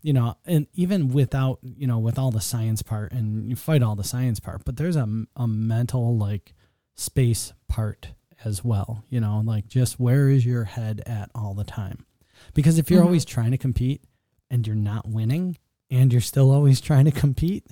you 0.05 0.13
know, 0.13 0.37
and 0.45 0.67
even 0.75 1.07
without, 1.07 1.57
you 1.63 1.87
know, 1.87 1.97
with 1.97 2.19
all 2.19 2.29
the 2.29 2.39
science 2.39 2.83
part 2.83 3.11
and 3.11 3.49
you 3.49 3.55
fight 3.55 3.81
all 3.81 3.95
the 3.95 4.03
science 4.03 4.39
part, 4.39 4.63
but 4.63 4.77
there's 4.77 4.95
a, 4.95 5.09
a 5.35 5.47
mental 5.47 6.15
like 6.15 6.53
space 6.93 7.53
part 7.67 8.09
as 8.43 8.63
well, 8.63 9.03
you 9.09 9.19
know, 9.19 9.41
like 9.43 9.67
just 9.67 9.99
where 9.99 10.29
is 10.29 10.45
your 10.45 10.65
head 10.65 11.01
at 11.07 11.31
all 11.33 11.55
the 11.55 11.63
time? 11.63 12.05
Because 12.53 12.77
if 12.77 12.91
you're 12.91 12.99
mm-hmm. 12.99 13.07
always 13.07 13.25
trying 13.25 13.49
to 13.49 13.57
compete 13.57 14.03
and 14.51 14.67
you're 14.67 14.75
not 14.75 15.09
winning 15.09 15.57
and 15.89 16.13
you're 16.13 16.21
still 16.21 16.51
always 16.51 16.79
trying 16.89 17.05
to 17.05 17.11
compete 17.11 17.65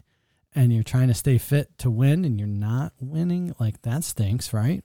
and 0.56 0.74
you're 0.74 0.82
trying 0.82 1.10
to 1.10 1.14
stay 1.14 1.38
fit 1.38 1.78
to 1.78 1.92
win 1.92 2.26
and 2.26 2.40
you're 2.40 2.48
not 2.48 2.94
winning, 3.00 3.54
like 3.60 3.84
that 3.84 4.04
stinks, 4.04 4.52
right? 4.54 4.84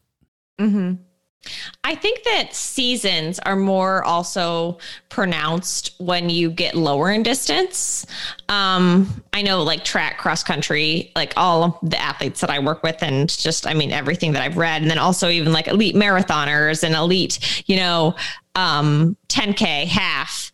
Mhm. 0.60 0.98
I 1.84 1.94
think 1.94 2.24
that 2.24 2.54
seasons 2.54 3.38
are 3.40 3.56
more 3.56 4.04
also 4.04 4.78
pronounced 5.08 5.94
when 5.98 6.28
you 6.28 6.50
get 6.50 6.74
lower 6.74 7.10
in 7.10 7.22
distance. 7.22 8.04
Um, 8.48 9.22
I 9.32 9.42
know 9.42 9.62
like 9.62 9.84
track, 9.84 10.18
cross 10.18 10.42
country, 10.42 11.12
like 11.16 11.32
all 11.36 11.78
the 11.82 11.98
athletes 11.98 12.40
that 12.40 12.50
I 12.50 12.58
work 12.58 12.82
with, 12.82 13.02
and 13.02 13.28
just, 13.28 13.66
I 13.66 13.74
mean, 13.74 13.92
everything 13.92 14.32
that 14.32 14.42
I've 14.42 14.56
read. 14.56 14.82
And 14.82 14.90
then 14.90 14.98
also 14.98 15.28
even 15.28 15.52
like 15.52 15.68
elite 15.68 15.94
marathoners 15.94 16.82
and 16.82 16.94
elite, 16.94 17.64
you 17.66 17.76
know, 17.76 18.14
um, 18.54 19.16
10K, 19.28 19.86
half. 19.86 20.52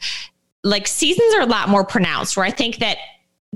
Like 0.62 0.86
seasons 0.86 1.34
are 1.34 1.42
a 1.42 1.46
lot 1.46 1.68
more 1.68 1.84
pronounced, 1.84 2.36
where 2.36 2.46
I 2.46 2.50
think 2.50 2.78
that 2.78 2.98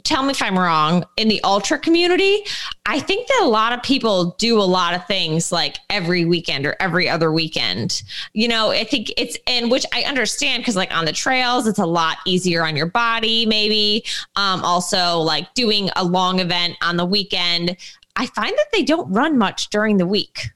tell 0.04 0.22
me 0.22 0.30
if 0.30 0.42
I'm 0.42 0.58
wrong, 0.58 1.04
in 1.16 1.28
the 1.28 1.40
ultra 1.44 1.78
community, 1.78 2.44
I 2.86 3.00
think 3.00 3.28
that 3.28 3.40
a 3.42 3.48
lot 3.48 3.72
of 3.72 3.82
people 3.82 4.36
do 4.38 4.60
a 4.60 4.62
lot 4.62 4.94
of 4.94 5.06
things 5.06 5.52
like 5.52 5.78
every 5.90 6.24
weekend 6.24 6.66
or 6.66 6.76
every 6.80 7.08
other 7.08 7.32
weekend. 7.32 8.02
You 8.32 8.48
know, 8.48 8.70
I 8.70 8.84
think 8.84 9.12
it's, 9.16 9.36
and 9.46 9.70
which 9.70 9.84
I 9.92 10.02
understand 10.02 10.62
because, 10.62 10.76
like, 10.76 10.94
on 10.94 11.04
the 11.04 11.12
trails, 11.12 11.66
it's 11.66 11.78
a 11.78 11.86
lot 11.86 12.18
easier 12.26 12.64
on 12.64 12.76
your 12.76 12.86
body, 12.86 13.46
maybe. 13.46 14.04
Um, 14.36 14.62
also, 14.64 15.18
like 15.18 15.52
doing 15.54 15.90
a 15.96 16.04
long 16.04 16.40
event 16.40 16.76
on 16.82 16.96
the 16.96 17.06
weekend, 17.06 17.76
I 18.16 18.26
find 18.26 18.52
that 18.52 18.66
they 18.72 18.82
don't 18.82 19.12
run 19.12 19.38
much 19.38 19.70
during 19.70 19.96
the 19.96 20.06
week. 20.06 20.48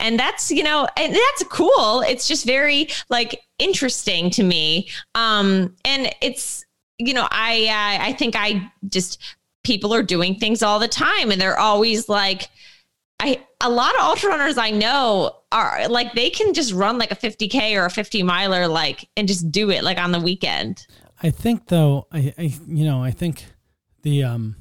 And 0.00 0.18
that's, 0.18 0.50
you 0.50 0.62
know, 0.62 0.86
and 0.96 1.12
that's 1.12 1.44
cool. 1.50 2.02
It's 2.02 2.28
just 2.28 2.46
very 2.46 2.88
like 3.08 3.40
interesting 3.58 4.30
to 4.30 4.44
me. 4.44 4.88
Um, 5.14 5.74
and 5.84 6.14
it's, 6.20 6.64
you 6.98 7.14
know, 7.14 7.26
I 7.30 7.66
uh, 7.66 8.04
I 8.08 8.12
think 8.12 8.34
I 8.36 8.70
just 8.88 9.22
people 9.64 9.94
are 9.94 10.02
doing 10.02 10.34
things 10.36 10.62
all 10.62 10.78
the 10.78 10.88
time, 10.88 11.30
and 11.30 11.40
they're 11.40 11.58
always 11.58 12.08
like, 12.08 12.48
I 13.20 13.44
a 13.60 13.70
lot 13.70 13.94
of 13.94 14.00
ultra 14.02 14.30
runners 14.30 14.58
I 14.58 14.70
know 14.70 15.36
are 15.50 15.88
like 15.88 16.12
they 16.12 16.30
can 16.30 16.54
just 16.54 16.72
run 16.72 16.98
like 16.98 17.10
a 17.10 17.16
50k 17.16 17.76
or 17.76 17.86
a 17.86 17.90
50 17.90 18.22
miler 18.22 18.68
like 18.68 19.08
and 19.16 19.26
just 19.26 19.50
do 19.50 19.70
it 19.70 19.82
like 19.82 19.98
on 19.98 20.12
the 20.12 20.20
weekend. 20.20 20.86
I 21.22 21.30
think 21.30 21.66
though, 21.66 22.06
I, 22.12 22.34
I 22.38 22.54
you 22.66 22.84
know 22.84 23.02
I 23.02 23.10
think 23.10 23.46
the 24.02 24.24
um 24.24 24.56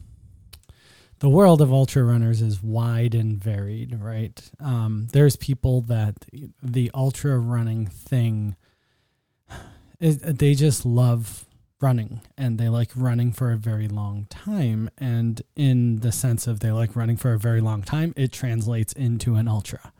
the 1.19 1.29
world 1.29 1.61
of 1.61 1.73
ultra 1.73 2.03
runners 2.03 2.41
is 2.41 2.61
wide 2.61 3.15
and 3.15 3.41
varied, 3.43 3.99
right? 3.99 4.39
Um, 4.59 5.07
there's 5.13 5.35
people 5.35 5.81
that 5.81 6.25
the 6.61 6.91
ultra 6.93 7.39
running 7.39 7.87
thing 7.87 8.55
is 9.99 10.19
they 10.19 10.53
just 10.53 10.85
love 10.85 11.46
running 11.79 12.21
and 12.37 12.57
they 12.57 12.69
like 12.69 12.91
running 12.95 13.31
for 13.31 13.51
a 13.51 13.57
very 13.57 13.87
long 13.87 14.25
time. 14.29 14.89
And 14.97 15.41
in 15.55 15.97
the 15.97 16.11
sense 16.11 16.47
of 16.47 16.59
they 16.59 16.71
like 16.71 16.95
running 16.95 17.17
for 17.17 17.33
a 17.33 17.39
very 17.39 17.61
long 17.61 17.83
time, 17.83 18.13
it 18.15 18.31
translates 18.31 18.93
into 18.93 19.35
an 19.35 19.47
ultra. 19.47 19.91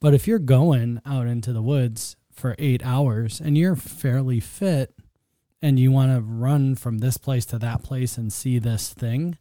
But 0.00 0.14
if 0.14 0.26
you're 0.26 0.38
going 0.38 1.00
out 1.04 1.26
into 1.26 1.52
the 1.52 1.62
woods 1.62 2.16
for 2.32 2.56
eight 2.58 2.84
hours 2.84 3.40
and 3.40 3.56
you're 3.56 3.76
fairly 3.76 4.40
fit 4.40 4.94
and 5.60 5.78
you 5.78 5.92
want 5.92 6.12
to 6.12 6.22
run 6.22 6.74
from 6.74 6.98
this 6.98 7.18
place 7.18 7.44
to 7.46 7.58
that 7.58 7.82
place 7.82 8.16
and 8.16 8.32
see 8.32 8.58
this 8.58 8.94
thing, 8.94 9.36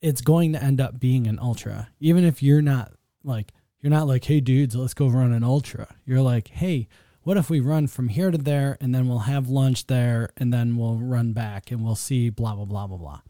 it's 0.00 0.20
going 0.20 0.52
to 0.52 0.62
end 0.62 0.80
up 0.80 1.00
being 1.00 1.26
an 1.26 1.38
ultra. 1.40 1.88
Even 1.98 2.24
if 2.24 2.42
you're 2.42 2.62
not 2.62 2.92
like, 3.24 3.52
you're 3.80 3.90
not 3.90 4.06
like, 4.06 4.24
hey, 4.24 4.40
dudes, 4.40 4.76
let's 4.76 4.94
go 4.94 5.08
run 5.08 5.32
an 5.32 5.42
ultra. 5.42 5.88
You're 6.04 6.22
like, 6.22 6.48
hey, 6.48 6.86
what 7.26 7.36
if 7.36 7.50
we 7.50 7.58
run 7.58 7.88
from 7.88 8.06
here 8.06 8.30
to 8.30 8.38
there 8.38 8.78
and 8.80 8.94
then 8.94 9.08
we'll 9.08 9.18
have 9.18 9.48
lunch 9.48 9.88
there 9.88 10.30
and 10.36 10.54
then 10.54 10.76
we'll 10.76 10.94
run 10.94 11.32
back 11.32 11.72
and 11.72 11.84
we'll 11.84 11.96
see 11.96 12.30
blah 12.30 12.54
blah 12.54 12.64
blah 12.64 12.86
blah 12.86 12.96
blah. 12.96 13.20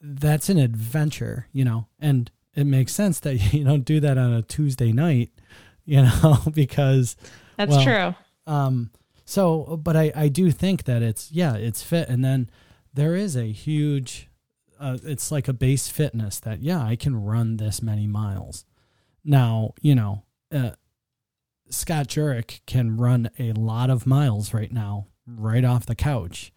That's 0.00 0.48
an 0.48 0.58
adventure 0.58 1.46
you 1.52 1.62
know 1.62 1.88
and 2.00 2.30
it 2.54 2.64
makes 2.64 2.94
sense 2.94 3.20
that 3.20 3.34
you 3.52 3.64
don't 3.64 3.84
do 3.84 4.00
that 4.00 4.16
on 4.16 4.32
a 4.32 4.40
tuesday 4.40 4.92
night 4.92 5.28
you 5.84 6.00
know 6.00 6.38
because 6.54 7.14
that's 7.58 7.72
well, 7.72 7.84
true. 7.84 8.14
um 8.50 8.90
so 9.26 9.78
but 9.82 9.94
i 9.94 10.10
i 10.16 10.28
do 10.28 10.50
think 10.50 10.84
that 10.84 11.02
it's 11.02 11.30
yeah 11.30 11.54
it's 11.54 11.82
fit 11.82 12.08
and 12.08 12.24
then 12.24 12.48
there 12.94 13.14
is 13.14 13.36
a 13.36 13.52
huge 13.52 14.30
uh, 14.80 14.96
it's 15.04 15.30
like 15.30 15.48
a 15.48 15.52
base 15.52 15.86
fitness 15.86 16.40
that 16.40 16.62
yeah 16.62 16.82
i 16.82 16.96
can 16.96 17.14
run 17.14 17.58
this 17.58 17.82
many 17.82 18.06
miles. 18.06 18.64
Now 19.22 19.74
you 19.82 19.94
know 19.94 20.22
uh, 20.50 20.70
Scott 21.72 22.08
Jurek 22.08 22.60
can 22.66 22.96
run 22.96 23.30
a 23.38 23.52
lot 23.52 23.90
of 23.90 24.06
miles 24.06 24.52
right 24.52 24.72
now, 24.72 25.06
right 25.26 25.64
off 25.64 25.86
the 25.86 25.94
couch, 25.94 26.52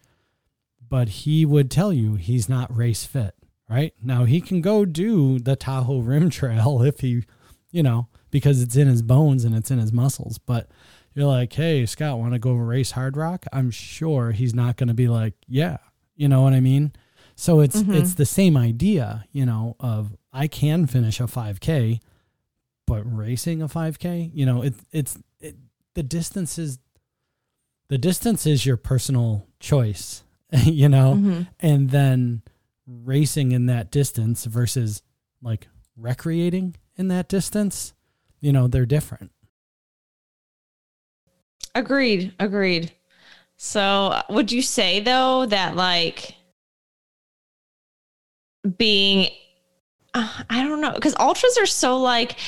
but 0.88 1.08
he 1.08 1.44
would 1.44 1.70
tell 1.70 1.92
you 1.92 2.14
he's 2.14 2.48
not 2.48 2.74
race 2.74 3.04
fit, 3.04 3.34
right? 3.68 3.94
Now 4.02 4.24
he 4.24 4.40
can 4.40 4.60
go 4.60 4.84
do 4.84 5.38
the 5.38 5.56
Tahoe 5.56 6.00
Rim 6.00 6.30
Trail 6.30 6.82
if 6.82 7.00
he, 7.00 7.24
you 7.70 7.82
know, 7.82 8.08
because 8.30 8.60
it's 8.60 8.76
in 8.76 8.88
his 8.88 9.02
bones 9.02 9.44
and 9.44 9.54
it's 9.54 9.70
in 9.70 9.78
his 9.78 9.92
muscles. 9.92 10.38
But 10.38 10.68
you're 11.14 11.26
like, 11.26 11.52
hey, 11.52 11.86
Scott, 11.86 12.18
want 12.18 12.34
to 12.34 12.38
go 12.38 12.52
race 12.52 12.92
Hardrock? 12.92 13.44
I'm 13.52 13.70
sure 13.70 14.32
he's 14.32 14.54
not 14.54 14.76
going 14.76 14.88
to 14.88 14.94
be 14.94 15.08
like, 15.08 15.34
yeah, 15.46 15.78
you 16.14 16.28
know 16.28 16.42
what 16.42 16.52
I 16.52 16.60
mean? 16.60 16.92
So 17.36 17.60
it's 17.60 17.82
mm-hmm. 17.82 17.94
it's 17.94 18.14
the 18.14 18.26
same 18.26 18.56
idea, 18.56 19.24
you 19.32 19.44
know, 19.44 19.76
of 19.80 20.16
I 20.32 20.46
can 20.46 20.86
finish 20.86 21.20
a 21.20 21.24
5K 21.24 22.00
but 22.86 23.02
racing 23.04 23.62
a 23.62 23.68
5k 23.68 24.30
you 24.32 24.46
know 24.46 24.62
it, 24.62 24.74
it's 24.92 25.18
it, 25.40 25.56
the 25.94 26.02
distance 26.02 26.58
is 26.58 26.78
the 27.88 27.98
distance 27.98 28.46
is 28.46 28.66
your 28.66 28.76
personal 28.76 29.46
choice 29.60 30.22
you 30.64 30.88
know? 30.88 31.14
Mm-hmm. 31.14 31.42
and 31.60 31.90
then 31.90 32.42
racing 32.86 33.52
in 33.52 33.66
that 33.66 33.90
distance 33.90 34.44
versus 34.44 35.02
like 35.42 35.68
recreating 35.96 36.76
in 36.96 37.08
that 37.08 37.28
distance 37.28 37.92
you 38.40 38.52
know 38.52 38.68
they're 38.68 38.86
different. 38.86 39.32
Agreed 41.74 42.32
agreed. 42.38 42.92
So 43.56 44.20
would 44.30 44.52
you 44.52 44.62
say 44.62 45.00
though 45.00 45.46
that 45.46 45.76
like 45.76 46.34
being 48.78 49.30
uh, 50.14 50.42
I 50.48 50.62
don't 50.62 50.80
know 50.80 50.92
because 50.92 51.14
ultras 51.18 51.58
are 51.58 51.66
so 51.66 51.98
like 51.98 52.38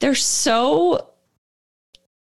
they're 0.00 0.14
so 0.14 1.10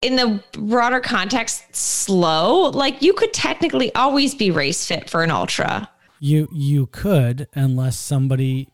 in 0.02 0.16
the 0.16 0.42
broader 0.52 1.00
context 1.00 1.74
slow. 1.74 2.70
Like 2.70 3.00
you 3.02 3.14
could 3.14 3.32
technically 3.32 3.94
always 3.94 4.34
be 4.34 4.50
race 4.50 4.86
fit 4.86 5.08
for 5.08 5.22
an 5.22 5.30
ultra. 5.30 5.88
You 6.20 6.48
you 6.52 6.86
could 6.86 7.48
unless 7.54 7.96
somebody 7.96 8.68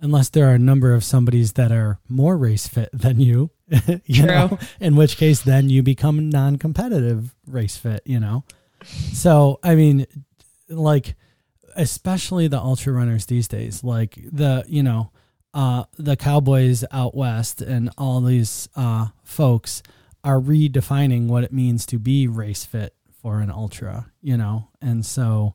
unless 0.00 0.30
there 0.30 0.48
are 0.48 0.54
a 0.54 0.58
number 0.58 0.92
of 0.92 1.04
somebodies 1.04 1.52
that 1.52 1.70
are 1.70 2.00
more 2.08 2.36
race 2.36 2.66
fit 2.66 2.90
than 2.92 3.20
you 3.20 3.50
you 4.04 4.24
True. 4.24 4.26
know? 4.26 4.58
In 4.80 4.96
which 4.96 5.16
case 5.16 5.42
then 5.42 5.70
you 5.70 5.82
become 5.82 6.28
non-competitive 6.28 7.34
race 7.46 7.76
fit 7.76 8.02
you 8.04 8.18
know? 8.18 8.44
So 9.12 9.60
i 9.62 9.74
mean 9.74 10.06
like 10.68 11.14
especially 11.76 12.48
the 12.48 12.58
ultra 12.58 12.92
runners 12.92 13.26
these 13.26 13.48
days 13.48 13.84
like 13.84 14.18
the 14.30 14.64
you 14.66 14.82
know 14.82 15.11
uh, 15.54 15.84
the 15.98 16.16
Cowboys 16.16 16.84
out 16.90 17.14
west 17.14 17.60
and 17.60 17.90
all 17.98 18.20
these 18.20 18.68
uh, 18.74 19.08
folks 19.22 19.82
are 20.24 20.40
redefining 20.40 21.26
what 21.26 21.44
it 21.44 21.52
means 21.52 21.84
to 21.86 21.98
be 21.98 22.26
race 22.26 22.64
fit 22.64 22.94
for 23.20 23.40
an 23.40 23.50
ultra, 23.50 24.10
you 24.20 24.36
know? 24.36 24.68
And 24.80 25.04
so, 25.04 25.54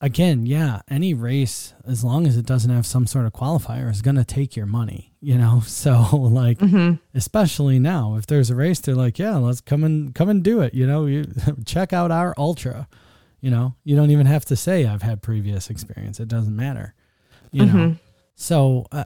again, 0.00 0.46
yeah, 0.46 0.80
any 0.88 1.14
race, 1.14 1.74
as 1.86 2.02
long 2.02 2.26
as 2.26 2.36
it 2.36 2.46
doesn't 2.46 2.70
have 2.70 2.86
some 2.86 3.06
sort 3.06 3.26
of 3.26 3.32
qualifier, 3.32 3.90
is 3.90 4.02
going 4.02 4.16
to 4.16 4.24
take 4.24 4.56
your 4.56 4.66
money, 4.66 5.14
you 5.20 5.36
know? 5.36 5.62
So, 5.66 6.08
like, 6.12 6.58
mm-hmm. 6.58 6.94
especially 7.14 7.78
now, 7.78 8.16
if 8.16 8.26
there's 8.26 8.50
a 8.50 8.54
race, 8.54 8.80
they're 8.80 8.94
like, 8.94 9.18
yeah, 9.18 9.36
let's 9.36 9.60
come 9.60 9.84
and 9.84 10.14
come 10.14 10.28
and 10.28 10.42
do 10.42 10.60
it, 10.60 10.74
you 10.74 10.86
know? 10.86 11.06
You 11.06 11.26
check 11.64 11.92
out 11.92 12.10
our 12.10 12.34
ultra, 12.36 12.88
You 13.40 13.50
know, 13.50 13.74
you 13.84 13.94
don't 13.94 14.10
even 14.10 14.26
have 14.26 14.44
to 14.46 14.56
say 14.56 14.86
I've 14.86 15.02
had 15.02 15.22
previous 15.22 15.70
experience. 15.70 16.18
It 16.18 16.28
doesn't 16.28 16.56
matter. 16.56 16.94
You 17.52 17.66
know. 17.66 17.96
So, 18.36 18.86
uh, 18.92 19.04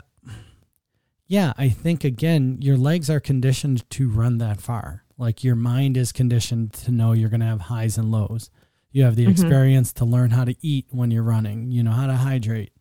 yeah, 1.27 1.53
I 1.57 1.69
think 1.69 2.03
again, 2.05 2.59
your 2.61 2.77
legs 2.77 3.09
are 3.09 3.21
conditioned 3.21 3.89
to 3.91 4.09
run 4.11 4.39
that 4.39 4.61
far. 4.61 5.05
Like 5.17 5.45
your 5.45 5.55
mind 5.55 5.97
is 5.97 6.11
conditioned 6.13 6.73
to 6.75 6.91
know 6.91 7.13
you're 7.13 7.29
going 7.29 7.41
to 7.41 7.47
have 7.47 7.63
highs 7.63 7.97
and 7.97 8.11
lows. 8.11 8.51
You 8.91 9.05
have 9.05 9.15
the 9.15 9.27
Mhm. 9.27 9.31
experience 9.31 9.93
to 9.95 10.05
learn 10.05 10.31
how 10.33 10.45
to 10.45 10.57
eat 10.61 10.87
when 10.91 11.11
you're 11.13 11.23
running. 11.23 11.71
You 11.71 11.85
know 11.85 11.93
how 11.93 12.09
to 12.09 12.17
hydrate. 12.17 12.73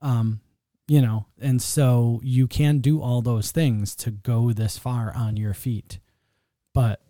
Um, 0.00 0.40
you 0.86 1.02
know, 1.02 1.26
and 1.40 1.60
so 1.60 2.20
you 2.22 2.46
can 2.46 2.78
do 2.78 3.02
all 3.02 3.20
those 3.20 3.50
things 3.50 3.96
to 3.96 4.10
go 4.12 4.52
this 4.52 4.78
far 4.78 5.12
on 5.14 5.36
your 5.36 5.52
feet. 5.52 5.98
But 6.72 7.02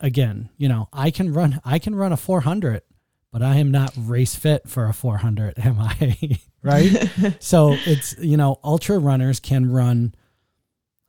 again, 0.00 0.48
you 0.56 0.68
know, 0.68 0.88
I 0.92 1.10
can 1.10 1.32
run 1.32 1.60
I 1.64 1.78
can 1.78 1.94
run 1.94 2.12
a 2.12 2.16
400, 2.16 2.82
but 3.30 3.42
I 3.42 3.56
am 3.56 3.70
not 3.70 3.92
race 3.96 4.34
fit 4.34 4.68
for 4.68 4.86
a 4.86 4.94
400, 4.94 5.58
am 5.64 5.78
I? 5.78 6.38
Right? 6.64 6.90
so 7.38 7.76
it's, 7.86 8.16
you 8.18 8.36
know, 8.36 8.58
ultra 8.64 8.98
runners 8.98 9.38
can 9.38 9.70
run 9.70 10.14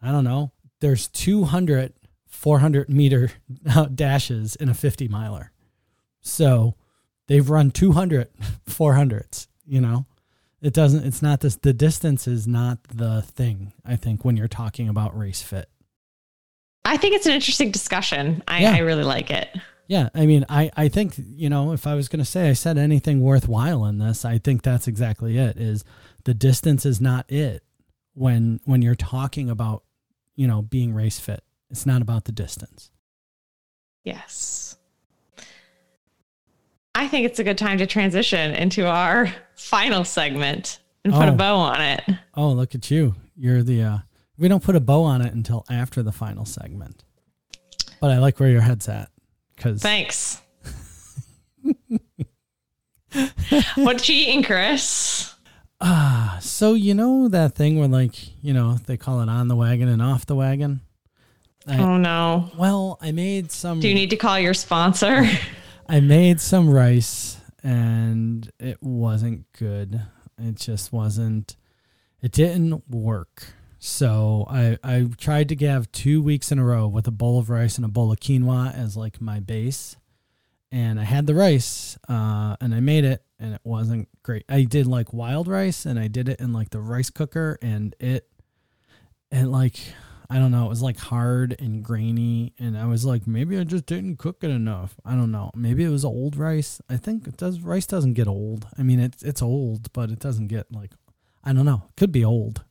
I 0.01 0.11
don't 0.11 0.23
know. 0.23 0.51
There's 0.81 1.07
200 1.07 1.93
400 2.27 2.89
meter 2.89 3.31
uh, 3.67 3.85
dashes 3.85 4.55
in 4.55 4.69
a 4.69 4.73
50 4.75 5.07
miler. 5.07 5.51
So 6.21 6.75
they've 7.27 7.49
run 7.49 7.71
200 7.71 8.29
400s, 8.69 9.47
you 9.65 9.81
know. 9.81 10.05
It 10.61 10.73
doesn't 10.73 11.05
it's 11.05 11.21
not 11.21 11.39
this 11.39 11.55
the 11.55 11.73
distance 11.73 12.27
is 12.27 12.47
not 12.47 12.83
the 12.83 13.21
thing, 13.23 13.73
I 13.83 13.95
think 13.95 14.23
when 14.23 14.37
you're 14.37 14.47
talking 14.47 14.89
about 14.89 15.17
race 15.17 15.41
fit. 15.41 15.69
I 16.83 16.97
think 16.97 17.15
it's 17.15 17.25
an 17.25 17.33
interesting 17.33 17.71
discussion. 17.71 18.43
I, 18.47 18.61
Yeah. 18.61 18.73
I 18.73 18.79
really 18.79 19.03
like 19.03 19.31
it. 19.31 19.49
Yeah, 19.87 20.09
I 20.15 20.25
mean, 20.25 20.45
I 20.49 20.71
I 20.75 20.87
think 20.87 21.13
you 21.17 21.49
know 21.49 21.71
if 21.71 21.85
I 21.85 21.93
was 21.95 22.07
going 22.07 22.19
to 22.19 22.25
say 22.29 22.49
I 22.49 22.53
said 22.53 22.77
anything 22.77 23.21
worthwhile 23.21 23.85
in 23.85 23.99
this, 23.99 24.25
I 24.25 24.37
think 24.39 24.63
that's 24.63 24.87
exactly 24.87 25.37
it. 25.37 25.57
Is 25.57 25.83
the 26.23 26.33
distance 26.33 26.85
is 26.85 26.99
not 26.99 27.31
it 27.31 27.63
when 28.13 28.59
when 28.65 28.81
you're 28.81 28.95
talking 28.95 29.49
about 29.49 29.83
you 30.35 30.47
know 30.47 30.61
being 30.63 30.93
race 30.93 31.19
fit. 31.19 31.43
It's 31.69 31.85
not 31.85 32.01
about 32.01 32.25
the 32.25 32.31
distance. 32.31 32.89
Yes. 34.03 34.77
I 36.93 37.07
think 37.07 37.25
it's 37.25 37.39
a 37.39 37.43
good 37.43 37.57
time 37.57 37.77
to 37.79 37.85
transition 37.87 38.53
into 38.53 38.87
our 38.87 39.33
final 39.55 40.03
segment 40.05 40.79
and 41.03 41.13
put 41.13 41.27
a 41.27 41.31
Oh. 41.31 41.35
bow 41.35 41.57
on 41.57 41.81
it. 41.81 42.01
Oh, 42.35 42.51
look 42.51 42.73
at 42.73 42.89
you! 42.89 43.15
You're 43.35 43.63
the 43.63 43.83
uh, 43.83 43.97
we 44.37 44.47
don't 44.47 44.63
put 44.63 44.75
a 44.75 44.79
bow 44.79 45.03
on 45.03 45.21
it 45.21 45.33
until 45.33 45.65
after 45.69 46.01
the 46.01 46.11
final 46.11 46.45
segment. 46.45 47.03
But 47.99 48.11
I 48.11 48.17
like 48.19 48.39
where 48.39 48.49
your 48.49 48.61
head's 48.61 48.87
at 48.87 49.09
because 49.55 49.81
Thanks. 49.81 50.41
what 53.75 54.07
you 54.09 54.15
eating, 54.15 54.43
Chris? 54.43 55.33
ah, 55.81 56.37
so 56.41 56.73
you 56.73 56.93
know 56.93 57.27
that 57.27 57.53
thing 57.55 57.77
where 57.77 57.87
like 57.87 58.41
you 58.43 58.53
know 58.53 58.75
they 58.85 58.97
call 58.97 59.21
it 59.21 59.29
on 59.29 59.47
the 59.47 59.55
wagon 59.55 59.87
and 59.87 60.01
off 60.01 60.25
the 60.25 60.35
wagon. 60.35 60.81
I, 61.67 61.79
Oh 61.79 61.97
no. 61.97 62.51
well, 62.57 62.97
I 63.01 63.11
made 63.11 63.51
some. 63.51 63.79
Do 63.79 63.87
you 63.87 63.95
need 63.95 64.11
to 64.11 64.17
call 64.17 64.39
your 64.39 64.53
sponsor? 64.53 65.27
I 65.89 65.99
made 65.99 66.39
some 66.39 66.69
rice 66.69 67.37
and 67.63 68.49
it 68.59 68.81
wasn't 68.81 69.51
good. 69.53 70.01
It 70.37 70.55
just 70.55 70.91
wasn't 70.91 71.55
it 72.21 72.31
didn't 72.31 72.89
work. 72.89 73.53
So 73.85 74.47
I 74.49 74.79
I 74.83 75.07
tried 75.15 75.47
to 75.49 75.67
have 75.67 75.91
2 75.91 76.19
weeks 76.19 76.51
in 76.51 76.57
a 76.57 76.65
row 76.65 76.87
with 76.87 77.05
a 77.07 77.11
bowl 77.11 77.37
of 77.37 77.51
rice 77.51 77.75
and 77.75 77.85
a 77.85 77.87
bowl 77.87 78.11
of 78.11 78.19
quinoa 78.19 78.73
as 78.73 78.97
like 78.97 79.21
my 79.21 79.39
base. 79.39 79.95
And 80.71 80.99
I 80.99 81.03
had 81.03 81.27
the 81.27 81.35
rice 81.35 81.95
uh 82.09 82.55
and 82.59 82.73
I 82.73 82.79
made 82.79 83.03
it 83.03 83.23
and 83.37 83.53
it 83.53 83.61
wasn't 83.63 84.09
great. 84.23 84.43
I 84.49 84.63
did 84.63 84.87
like 84.87 85.13
wild 85.13 85.47
rice 85.47 85.85
and 85.85 85.99
I 85.99 86.07
did 86.07 86.27
it 86.27 86.39
in 86.39 86.51
like 86.51 86.71
the 86.71 86.79
rice 86.79 87.11
cooker 87.11 87.59
and 87.61 87.95
it 87.99 88.27
and 89.31 89.51
like 89.51 89.77
I 90.31 90.39
don't 90.39 90.51
know, 90.51 90.65
it 90.65 90.69
was 90.69 90.81
like 90.81 90.97
hard 90.97 91.55
and 91.59 91.83
grainy 91.83 92.55
and 92.57 92.75
I 92.75 92.87
was 92.87 93.05
like 93.05 93.27
maybe 93.27 93.55
I 93.59 93.65
just 93.65 93.85
didn't 93.85 94.17
cook 94.17 94.37
it 94.41 94.49
enough. 94.49 94.95
I 95.05 95.11
don't 95.11 95.31
know. 95.31 95.51
Maybe 95.53 95.83
it 95.83 95.89
was 95.89 96.03
old 96.03 96.37
rice. 96.37 96.81
I 96.89 96.97
think 96.97 97.27
it 97.27 97.37
does 97.37 97.59
rice 97.59 97.85
doesn't 97.85 98.15
get 98.15 98.27
old. 98.27 98.65
I 98.79 98.81
mean 98.81 98.99
it's 98.99 99.21
it's 99.21 99.43
old, 99.43 99.93
but 99.93 100.09
it 100.09 100.17
doesn't 100.17 100.47
get 100.47 100.71
like 100.71 100.93
I 101.43 101.53
don't 101.53 101.65
know. 101.65 101.83
Could 101.95 102.11
be 102.11 102.25
old. 102.25 102.63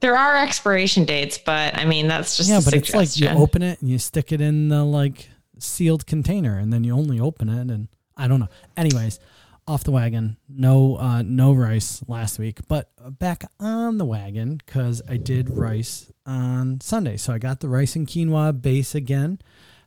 There 0.00 0.16
are 0.16 0.36
expiration 0.36 1.04
dates, 1.04 1.38
but 1.38 1.76
I 1.78 1.84
mean 1.84 2.08
that's 2.08 2.36
just 2.36 2.48
yeah, 2.48 2.58
a 2.58 2.62
but 2.62 2.74
it's 2.74 2.94
like 2.94 3.18
you 3.18 3.28
open 3.28 3.62
it 3.62 3.80
and 3.80 3.88
you 3.88 3.98
stick 3.98 4.32
it 4.32 4.40
in 4.40 4.68
the 4.68 4.82
like 4.84 5.28
sealed 5.58 6.06
container 6.06 6.58
and 6.58 6.72
then 6.72 6.84
you 6.84 6.94
only 6.94 7.20
open 7.20 7.48
it 7.48 7.70
and 7.70 7.88
I 8.16 8.28
don't 8.28 8.40
know. 8.40 8.48
Anyways, 8.76 9.20
off 9.66 9.84
the 9.84 9.90
wagon, 9.90 10.36
no 10.48 10.96
uh 10.96 11.22
no 11.22 11.52
rice 11.52 12.02
last 12.08 12.38
week, 12.38 12.60
but 12.66 12.90
back 13.18 13.44
on 13.60 13.98
the 13.98 14.04
wagon 14.04 14.60
cuz 14.66 15.02
I 15.08 15.16
did 15.16 15.50
rice 15.50 16.10
on 16.24 16.80
Sunday. 16.80 17.16
So 17.16 17.32
I 17.32 17.38
got 17.38 17.60
the 17.60 17.68
rice 17.68 17.94
and 17.94 18.06
quinoa 18.06 18.60
base 18.60 18.94
again. 18.94 19.38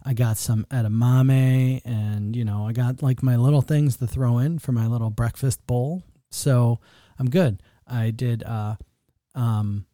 I 0.05 0.13
got 0.13 0.37
some 0.37 0.65
edamame 0.69 1.81
and 1.85 2.35
you 2.35 2.45
know, 2.45 2.67
I 2.67 2.73
got 2.73 3.01
like 3.01 3.23
my 3.23 3.35
little 3.35 3.61
things 3.61 3.97
to 3.97 4.07
throw 4.07 4.37
in 4.37 4.59
for 4.59 4.73
my 4.73 4.85
little 4.85 5.09
breakfast 5.09 5.65
bowl. 5.65 6.03
So 6.29 6.79
I'm 7.17 7.29
good. 7.29 7.63
I 7.87 8.11
did 8.11 8.43
uh 8.43 8.75
um 9.33 9.85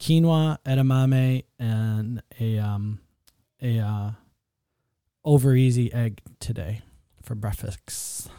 quinoa, 0.00 0.58
edamame, 0.64 1.44
and 1.58 2.22
a 2.40 2.58
um 2.58 3.00
a 3.62 3.78
uh 3.78 4.10
over 5.24 5.54
easy 5.54 5.92
egg 5.92 6.20
today 6.40 6.82
for 7.22 7.34
breakfast. 7.34 8.30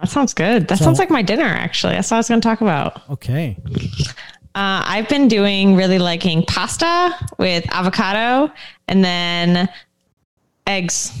that 0.00 0.08
sounds 0.10 0.34
good. 0.34 0.68
That 0.68 0.78
So- 0.78 0.84
sounds 0.84 0.98
like 0.98 1.10
my 1.10 1.22
dinner 1.22 1.44
actually. 1.44 1.94
That's 1.94 2.10
what 2.10 2.16
I 2.16 2.18
was 2.18 2.28
going 2.28 2.40
to 2.40 2.46
talk 2.48 2.60
about. 2.60 3.08
Okay. 3.10 3.56
Uh, 4.54 4.82
I've 4.84 5.08
been 5.08 5.28
doing 5.28 5.74
really 5.76 5.98
liking 5.98 6.42
pasta 6.46 7.14
with 7.38 7.64
avocado 7.72 8.52
and 8.88 9.04
then 9.04 9.68
eggs 10.66 11.12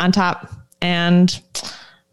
on 0.00 0.10
top. 0.12 0.52
And 0.82 1.40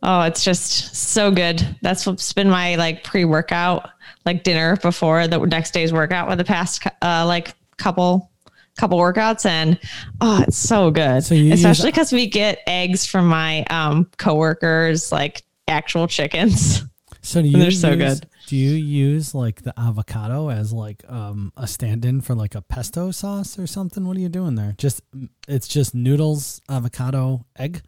oh, 0.04 0.22
it's 0.22 0.44
just 0.44 0.96
so 0.96 1.32
good. 1.32 1.78
That's 1.82 2.06
what's 2.06 2.32
been 2.34 2.50
my 2.50 2.76
like 2.76 3.04
pre 3.04 3.26
workout, 3.26 3.90
like 4.26 4.44
dinner 4.44 4.78
before 4.78 5.28
the 5.28 5.38
next 5.40 5.72
day's 5.72 5.92
workout 5.94 6.28
with 6.30 6.38
the 6.38 6.44
past 6.44 6.86
uh, 7.02 7.26
like 7.26 7.54
couple 7.78 8.30
couple 8.78 8.98
workouts 8.98 9.46
and 9.46 9.80
oh 10.22 10.44
it's 10.48 10.58
so 10.58 10.90
good 10.90 11.24
So 11.24 11.36
you 11.36 11.54
especially 11.54 11.92
because 11.92 12.12
we 12.12 12.26
get 12.28 12.60
eggs 12.66 13.06
from 13.06 13.28
my 13.28 13.64
um 13.66 14.10
coworkers 14.18 15.12
like 15.12 15.44
actual 15.68 16.08
chickens 16.08 16.84
So 17.22 17.42
do 17.42 17.48
you 17.50 17.58
They're 17.58 17.72
so 17.72 17.92
use, 17.92 18.20
good. 18.20 18.30
Do 18.48 18.58
you 18.58 18.72
use 18.72 19.34
like 19.34 19.62
the 19.62 19.74
avocado 19.80 20.50
as 20.50 20.74
like 20.74 21.04
um 21.10 21.54
a 21.56 21.68
stand-in 21.68 22.22
for 22.22 22.36
like 22.36 22.56
a 22.56 22.62
pesto 22.62 23.12
sauce 23.12 23.58
or 23.58 23.66
something? 23.68 24.06
What 24.06 24.18
are 24.18 24.20
you 24.20 24.30
doing 24.30 24.56
there? 24.56 24.76
Just 24.78 25.02
it's 25.48 25.68
just 25.68 25.96
noodles, 25.96 26.62
avocado, 26.70 27.46
egg. 27.58 27.82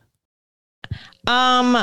Um, 1.27 1.77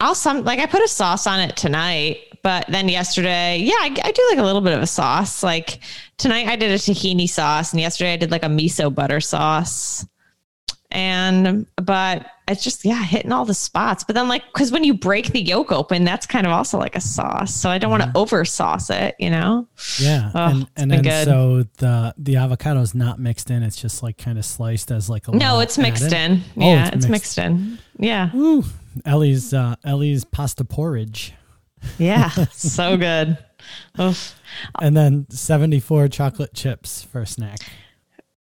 I'll 0.00 0.14
some 0.14 0.44
like 0.44 0.58
I 0.58 0.66
put 0.66 0.82
a 0.82 0.88
sauce 0.88 1.26
on 1.28 1.38
it 1.40 1.56
tonight, 1.56 2.33
but 2.44 2.66
then 2.68 2.88
yesterday, 2.88 3.58
yeah, 3.58 3.74
I, 3.80 3.96
I 4.04 4.12
do 4.12 4.22
like 4.30 4.38
a 4.38 4.44
little 4.44 4.60
bit 4.60 4.74
of 4.74 4.82
a 4.82 4.86
sauce. 4.86 5.42
Like 5.42 5.80
tonight, 6.18 6.46
I 6.46 6.54
did 6.54 6.70
a 6.70 6.74
tahini 6.74 7.28
sauce, 7.28 7.72
and 7.72 7.80
yesterday 7.80 8.12
I 8.12 8.16
did 8.16 8.30
like 8.30 8.44
a 8.44 8.48
miso 8.48 8.94
butter 8.94 9.20
sauce. 9.20 10.06
And 10.90 11.66
but 11.76 12.26
it's 12.46 12.62
just 12.62 12.84
yeah, 12.84 13.02
hitting 13.02 13.32
all 13.32 13.44
the 13.44 13.54
spots. 13.54 14.04
But 14.04 14.14
then 14.14 14.28
like 14.28 14.44
because 14.52 14.70
when 14.70 14.84
you 14.84 14.94
break 14.94 15.32
the 15.32 15.40
yolk 15.42 15.72
open, 15.72 16.04
that's 16.04 16.24
kind 16.24 16.46
of 16.46 16.52
also 16.52 16.78
like 16.78 16.94
a 16.94 17.00
sauce. 17.00 17.52
So 17.52 17.68
I 17.68 17.78
don't 17.78 17.90
want 17.90 18.04
to 18.04 18.12
over 18.14 18.44
sauce 18.44 18.90
it, 18.90 19.16
you 19.18 19.28
know. 19.30 19.66
Yeah, 19.98 20.30
Oh, 20.34 20.44
and 20.50 20.66
and 20.76 20.90
then 20.92 21.02
good. 21.02 21.24
so 21.24 21.64
the 21.78 22.14
the 22.16 22.36
avocado 22.36 22.80
is 22.80 22.94
not 22.94 23.18
mixed 23.18 23.50
in. 23.50 23.64
It's 23.64 23.74
just 23.80 24.04
like 24.04 24.18
kind 24.18 24.38
of 24.38 24.44
sliced 24.44 24.92
as 24.92 25.10
like 25.10 25.26
a 25.26 25.32
No, 25.32 25.58
it's 25.58 25.78
mixed 25.78 26.04
add-in. 26.04 26.32
in. 26.32 26.42
Oh, 26.58 26.70
Yeah, 26.70 26.86
it's 26.86 26.96
it's 26.96 27.06
mixed. 27.08 27.38
mixed 27.38 27.38
in. 27.38 27.78
Yeah, 27.98 28.30
Ooh, 28.36 28.62
Ellie's 29.04 29.52
uh, 29.52 29.74
Ellie's 29.84 30.24
pasta 30.24 30.64
porridge, 30.64 31.32
yeah, 31.98 32.28
so 32.52 32.96
good. 32.96 33.38
Oof. 34.00 34.38
and 34.80 34.96
then 34.96 35.26
seventy 35.30 35.80
four 35.80 36.08
chocolate 36.08 36.54
chips 36.54 37.02
for 37.02 37.20
a 37.22 37.26
snack. 37.26 37.58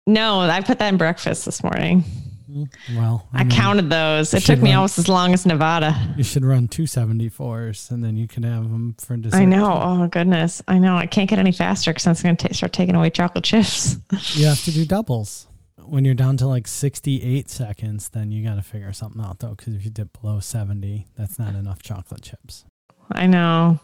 No, 0.06 0.40
I 0.40 0.60
put 0.60 0.78
that 0.78 0.88
in 0.88 0.96
breakfast 0.96 1.44
this 1.44 1.62
morning. 1.62 2.04
Mm-hmm. 2.50 2.96
Well, 2.96 3.28
I 3.32 3.44
mean, 3.44 3.50
counted 3.50 3.90
those. 3.90 4.34
It 4.34 4.42
took 4.42 4.58
me 4.60 4.70
run- 4.70 4.78
almost 4.78 4.98
as 4.98 5.08
long 5.08 5.32
as 5.32 5.46
Nevada. 5.46 5.96
You 6.16 6.24
should 6.24 6.44
run 6.44 6.66
two 6.68 6.82
74s 6.84 7.90
and 7.90 8.02
then 8.02 8.16
you 8.16 8.26
can 8.26 8.42
have 8.42 8.64
them 8.64 8.96
for 8.98 9.16
dessert. 9.16 9.36
I 9.36 9.44
know. 9.44 9.78
Oh 9.80 10.06
goodness. 10.08 10.60
I 10.66 10.78
know. 10.78 10.96
I 10.96 11.06
can't 11.06 11.30
get 11.30 11.38
any 11.38 11.52
faster 11.52 11.92
because 11.92 12.06
I'm 12.06 12.14
going 12.20 12.36
to 12.36 12.54
start 12.54 12.72
taking 12.72 12.96
away 12.96 13.10
chocolate 13.10 13.44
chips. 13.44 13.96
You 14.34 14.46
have 14.46 14.62
to 14.64 14.72
do 14.72 14.84
doubles. 14.84 15.46
When 15.84 16.04
you're 16.04 16.14
down 16.14 16.36
to 16.38 16.46
like 16.46 16.66
68 16.66 17.48
seconds, 17.48 18.08
then 18.08 18.30
you 18.32 18.44
got 18.44 18.56
to 18.56 18.62
figure 18.62 18.92
something 18.92 19.22
out 19.22 19.38
though, 19.38 19.54
because 19.54 19.74
if 19.74 19.84
you 19.84 19.90
dip 19.90 20.20
below 20.20 20.40
70, 20.40 21.06
that's 21.16 21.38
not 21.38 21.54
enough 21.54 21.82
chocolate 21.82 22.22
chips. 22.22 22.64
I 23.12 23.26
know. 23.26 23.78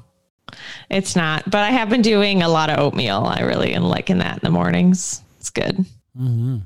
It's 0.89 1.17
not, 1.17 1.51
but 1.51 1.63
I 1.63 1.71
have 1.71 1.89
been 1.91 2.03
doing 2.03 2.43
a 2.43 2.49
lot 2.49 2.71
of 2.71 2.79
oatmeal. 2.79 3.25
I 3.25 3.41
really 3.41 3.75
am 3.75 3.83
liking 3.85 4.19
that 4.19 4.35
in 4.35 4.41
the 4.43 4.51
mornings. 4.51 5.23
It's 5.41 5.51
good. 5.51 5.85
hmm 6.17 6.59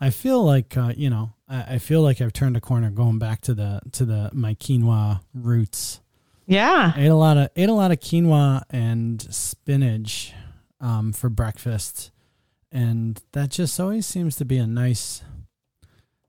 I 0.00 0.10
feel 0.10 0.44
like, 0.44 0.76
uh, 0.76 0.92
you 0.96 1.10
know, 1.10 1.32
I, 1.48 1.74
I 1.74 1.78
feel 1.78 2.02
like 2.02 2.20
I've 2.20 2.32
turned 2.32 2.56
a 2.56 2.60
corner 2.60 2.90
going 2.90 3.18
back 3.18 3.40
to 3.42 3.54
the 3.54 3.80
to 3.92 4.04
the 4.04 4.30
my 4.32 4.54
quinoa 4.54 5.20
roots. 5.34 6.00
Yeah. 6.46 6.92
I 6.94 7.02
ate 7.02 7.08
a 7.08 7.14
lot 7.14 7.36
of 7.36 7.50
ate 7.56 7.68
a 7.68 7.74
lot 7.74 7.90
of 7.90 7.98
quinoa 8.00 8.62
and 8.70 9.20
spinach 9.34 10.32
um, 10.80 11.12
for 11.12 11.28
breakfast, 11.28 12.10
and 12.70 13.20
that 13.32 13.50
just 13.50 13.78
always 13.80 14.06
seems 14.06 14.36
to 14.36 14.44
be 14.44 14.58
a 14.58 14.66
nice, 14.66 15.22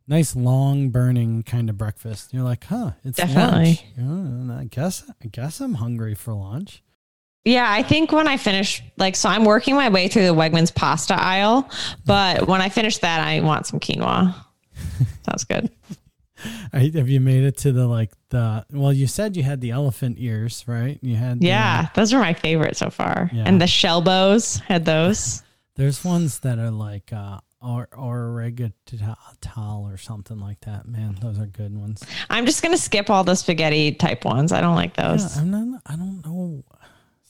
nice 0.09 0.35
long 0.35 0.89
burning 0.89 1.43
kind 1.43 1.69
of 1.69 1.77
breakfast. 1.77 2.33
You're 2.33 2.43
like, 2.43 2.65
huh, 2.65 2.91
it's 3.05 3.17
Definitely. 3.17 3.65
lunch. 3.65 3.85
Yeah, 4.49 4.57
I 4.59 4.63
guess 4.65 5.09
I 5.23 5.27
guess 5.27 5.61
I'm 5.61 5.75
hungry 5.75 6.15
for 6.15 6.33
lunch. 6.33 6.83
Yeah, 7.45 7.71
I 7.71 7.83
think 7.83 8.11
when 8.11 8.27
I 8.27 8.35
finish, 8.35 8.83
like, 8.97 9.15
so 9.15 9.29
I'm 9.29 9.45
working 9.45 9.73
my 9.75 9.87
way 9.87 10.09
through 10.09 10.25
the 10.27 10.35
Wegmans 10.35 10.75
pasta 10.75 11.13
aisle, 11.13 11.69
but 12.05 12.47
when 12.47 12.61
I 12.61 12.67
finish 12.67 12.97
that, 12.97 13.25
I 13.25 13.39
want 13.39 13.65
some 13.65 13.79
quinoa. 13.79 14.35
Sounds 15.25 15.45
good. 15.45 15.69
I, 16.73 16.91
have 16.95 17.09
you 17.09 17.19
made 17.19 17.43
it 17.43 17.57
to 17.59 17.71
the 17.71 17.87
like 17.87 18.11
the? 18.29 18.65
Well, 18.71 18.93
you 18.93 19.07
said 19.07 19.35
you 19.37 19.43
had 19.43 19.61
the 19.61 19.71
elephant 19.71 20.17
ears, 20.19 20.63
right? 20.67 20.97
You 21.01 21.15
had 21.15 21.39
the- 21.39 21.47
Yeah, 21.47 21.87
those 21.95 22.13
are 22.13 22.19
my 22.19 22.33
favorite 22.33 22.77
so 22.77 22.89
far. 22.89 23.29
Yeah. 23.33 23.43
And 23.45 23.61
the 23.61 23.67
shell 23.67 24.01
bows 24.01 24.57
had 24.59 24.85
those. 24.85 25.43
There's 25.75 26.03
ones 26.03 26.39
that 26.39 26.59
are 26.59 26.71
like 26.71 27.11
uh 27.13 27.39
or 27.61 27.87
oregano 27.93 28.73
or 29.57 29.97
something 29.97 30.39
like 30.39 30.61
that. 30.61 30.87
Man, 30.87 31.17
those 31.21 31.39
are 31.39 31.45
good 31.45 31.75
ones. 31.77 32.03
I'm 32.29 32.45
just 32.45 32.61
gonna 32.63 32.77
skip 32.77 33.09
all 33.09 33.23
the 33.23 33.35
spaghetti 33.35 33.93
type 33.93 34.25
ones. 34.25 34.51
I 34.51 34.61
don't 34.61 34.75
like 34.75 34.95
those. 34.95 35.35
Yeah. 35.35 35.41
I'm 35.41 35.51
not. 35.51 35.81
I 35.85 35.95
don't 35.95 36.25
know. 36.25 36.63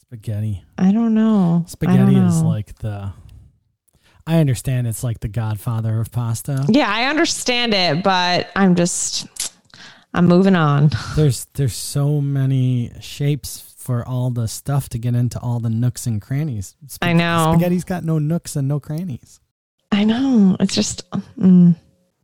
Spaghetti. 0.00 0.64
I 0.78 0.92
don't 0.92 1.14
know. 1.14 1.64
Spaghetti 1.68 2.14
don't 2.14 2.26
is 2.26 2.42
like 2.42 2.76
the. 2.78 3.12
I 4.26 4.38
understand 4.38 4.86
it's 4.86 5.02
like 5.02 5.20
the 5.20 5.28
godfather 5.28 6.00
of 6.00 6.12
pasta. 6.12 6.64
Yeah, 6.68 6.88
I 6.88 7.06
understand 7.06 7.74
it, 7.74 8.04
but 8.04 8.50
I'm 8.54 8.74
just 8.76 9.26
I'm 10.14 10.26
moving 10.26 10.56
on. 10.56 10.90
There's 11.16 11.46
there's 11.54 11.74
so 11.74 12.20
many 12.20 12.92
shapes 13.00 13.74
for 13.78 14.06
all 14.06 14.30
the 14.30 14.46
stuff 14.46 14.88
to 14.90 14.98
get 14.98 15.14
into 15.14 15.40
all 15.40 15.58
the 15.58 15.70
nooks 15.70 16.06
and 16.06 16.20
crannies. 16.20 16.76
I 17.00 17.12
know. 17.12 17.54
Spaghetti's 17.54 17.84
got 17.84 18.04
no 18.04 18.18
nooks 18.18 18.54
and 18.54 18.68
no 18.68 18.78
crannies. 18.78 19.40
I 19.92 20.04
know. 20.04 20.56
It's 20.60 20.74
just 20.74 21.08
mm, 21.10 21.74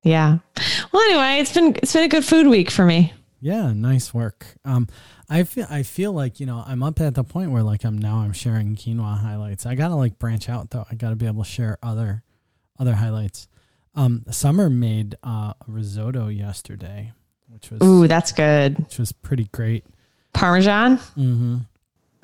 yeah. 0.02 0.38
Well, 0.92 1.02
anyway, 1.02 1.40
it's 1.40 1.52
been 1.52 1.76
it's 1.76 1.92
been 1.92 2.04
a 2.04 2.08
good 2.08 2.24
food 2.24 2.46
week 2.46 2.70
for 2.70 2.84
me. 2.84 3.12
Yeah, 3.40 3.72
nice 3.72 4.14
work. 4.14 4.46
Um, 4.64 4.88
I 5.28 5.42
feel 5.42 5.66
I 5.68 5.82
feel 5.82 6.12
like 6.12 6.40
you 6.40 6.46
know 6.46 6.62
I'm 6.66 6.82
up 6.82 7.00
at 7.00 7.14
the 7.14 7.24
point 7.24 7.50
where 7.50 7.62
like 7.62 7.84
I'm 7.84 7.98
now 7.98 8.18
I'm 8.18 8.32
sharing 8.32 8.76
quinoa 8.76 9.18
highlights. 9.18 9.66
I 9.66 9.74
gotta 9.74 9.94
like 9.96 10.18
branch 10.18 10.48
out 10.48 10.70
though. 10.70 10.86
I 10.90 10.94
gotta 10.94 11.16
be 11.16 11.26
able 11.26 11.42
to 11.44 11.48
share 11.48 11.78
other 11.82 12.22
other 12.78 12.94
highlights. 12.94 13.48
Um, 13.94 14.24
Summer 14.30 14.68
made 14.68 15.16
uh, 15.24 15.54
a 15.58 15.64
risotto 15.66 16.28
yesterday, 16.28 17.12
which 17.48 17.70
was 17.70 17.82
Ooh, 17.82 18.06
that's 18.06 18.30
good. 18.32 18.78
which 18.78 18.98
was 18.98 19.10
pretty 19.12 19.48
great. 19.52 19.84
Parmesan. 20.32 20.98
Mm-hmm. 20.98 21.56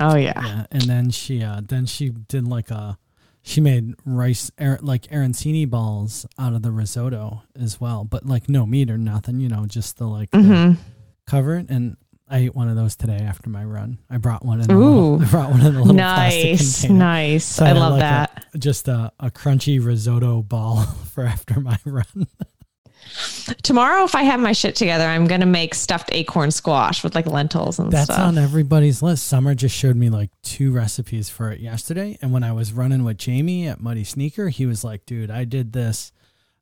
Oh 0.00 0.16
yeah. 0.16 0.32
Yeah, 0.44 0.66
and 0.70 0.82
then 0.82 1.10
she 1.10 1.42
uh 1.42 1.60
then 1.66 1.86
she 1.86 2.10
did 2.10 2.46
like 2.46 2.70
a 2.70 2.98
she 3.42 3.60
made 3.60 3.94
rice 4.04 4.50
like 4.58 5.02
arancini 5.08 5.68
balls 5.68 6.24
out 6.38 6.52
of 6.54 6.62
the 6.62 6.70
risotto 6.70 7.42
as 7.60 7.80
well, 7.80 8.04
but 8.04 8.24
like 8.26 8.48
no 8.48 8.66
meat 8.66 8.90
or 8.90 8.98
nothing. 8.98 9.40
You 9.40 9.48
know, 9.48 9.66
just 9.66 9.98
the 9.98 10.06
like 10.06 10.30
the- 10.30 10.42
hmm 10.42 10.72
cover 11.26 11.56
it 11.56 11.66
and 11.70 11.96
I 12.28 12.38
ate 12.38 12.54
one 12.54 12.68
of 12.68 12.76
those 12.76 12.96
today 12.96 13.18
after 13.18 13.48
my 13.50 13.62
run. 13.64 13.98
I 14.10 14.16
brought 14.16 14.44
one 14.44 14.60
in 14.60 14.70
a 14.70 14.74
Ooh. 14.74 15.16
little, 15.16 15.22
I 15.22 15.30
brought 15.30 15.50
one 15.50 15.60
in 15.60 15.66
a 15.66 15.78
little 15.80 15.94
plastic 15.94 16.44
Nice, 16.50 16.80
container. 16.80 16.98
nice. 16.98 17.44
So 17.44 17.64
I 17.64 17.68
had 17.68 17.76
love 17.76 17.92
like 17.92 17.98
a- 18.00 18.02
that. 18.02 18.46
just 18.58 18.88
a, 18.88 19.12
a 19.20 19.30
crunchy 19.30 19.84
risotto 19.84 20.42
ball 20.42 20.82
for 21.12 21.24
after 21.24 21.60
my 21.60 21.78
run. 21.84 22.26
Tomorrow, 23.62 24.04
if 24.04 24.14
I 24.14 24.22
have 24.22 24.40
my 24.40 24.52
shit 24.52 24.74
together, 24.74 25.04
I'm 25.04 25.26
gonna 25.26 25.46
make 25.46 25.74
stuffed 25.74 26.10
acorn 26.12 26.50
squash 26.50 27.02
with 27.04 27.14
like 27.14 27.26
lentils 27.26 27.78
and 27.78 27.90
stuff. 27.90 28.06
That's 28.08 28.14
stuff. 28.16 28.28
on 28.28 28.38
everybody's 28.38 29.02
list. 29.02 29.26
Summer 29.26 29.54
just 29.54 29.76
showed 29.76 29.96
me 29.96 30.10
like 30.10 30.30
two 30.42 30.72
recipes 30.72 31.28
for 31.28 31.50
it 31.50 31.60
yesterday. 31.60 32.18
And 32.22 32.32
when 32.32 32.42
I 32.42 32.52
was 32.52 32.72
running 32.72 33.04
with 33.04 33.18
Jamie 33.18 33.68
at 33.68 33.80
Muddy 33.80 34.04
Sneaker, 34.04 34.48
he 34.48 34.66
was 34.66 34.84
like, 34.84 35.06
dude, 35.06 35.30
I 35.30 35.44
did 35.44 35.72
this 35.72 36.12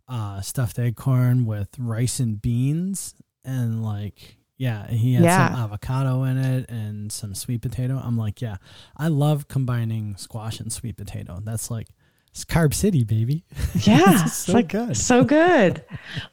uh, 0.08 0.40
stuffed 0.40 0.78
acorn 0.78 1.46
with 1.46 1.68
rice 1.78 2.18
and 2.20 2.40
beans. 2.40 3.14
And 3.44 3.82
like, 3.82 4.36
yeah, 4.56 4.84
and 4.88 4.96
he 4.98 5.14
had 5.14 5.24
Yeah. 5.24 5.48
some 5.48 5.60
avocado 5.62 6.24
in 6.24 6.36
it 6.36 6.68
and 6.68 7.10
some 7.10 7.34
sweet 7.34 7.62
potato. 7.62 8.00
I'm 8.02 8.18
like, 8.18 8.42
yeah, 8.42 8.56
I 8.96 9.08
love 9.08 9.48
combining 9.48 10.16
squash 10.16 10.60
and 10.60 10.70
sweet 10.72 10.96
potato. 10.96 11.40
That's 11.42 11.70
like, 11.70 11.88
it's 12.30 12.44
Carb 12.44 12.74
City, 12.74 13.04
baby. 13.04 13.44
yeah, 13.74 14.24
so 14.24 14.52
like, 14.52 14.68
good. 14.68 14.96
so 14.96 15.24
good. 15.24 15.84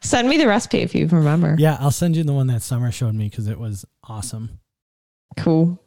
Send 0.01 0.29
me 0.29 0.37
the 0.37 0.47
recipe 0.47 0.79
if 0.79 0.93
you 0.93 1.07
remember. 1.07 1.55
Yeah, 1.57 1.77
I'll 1.79 1.91
send 1.91 2.15
you 2.15 2.23
the 2.23 2.33
one 2.33 2.47
that 2.47 2.61
Summer 2.61 2.91
showed 2.91 3.15
me 3.15 3.29
because 3.29 3.47
it 3.47 3.59
was 3.59 3.85
awesome. 4.03 4.59
Cool. 5.37 5.81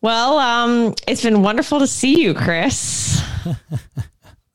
Well, 0.00 0.38
um, 0.38 0.94
it's 1.06 1.22
been 1.22 1.42
wonderful 1.42 1.80
to 1.80 1.86
see 1.86 2.20
you, 2.22 2.34
Chris. 2.34 3.20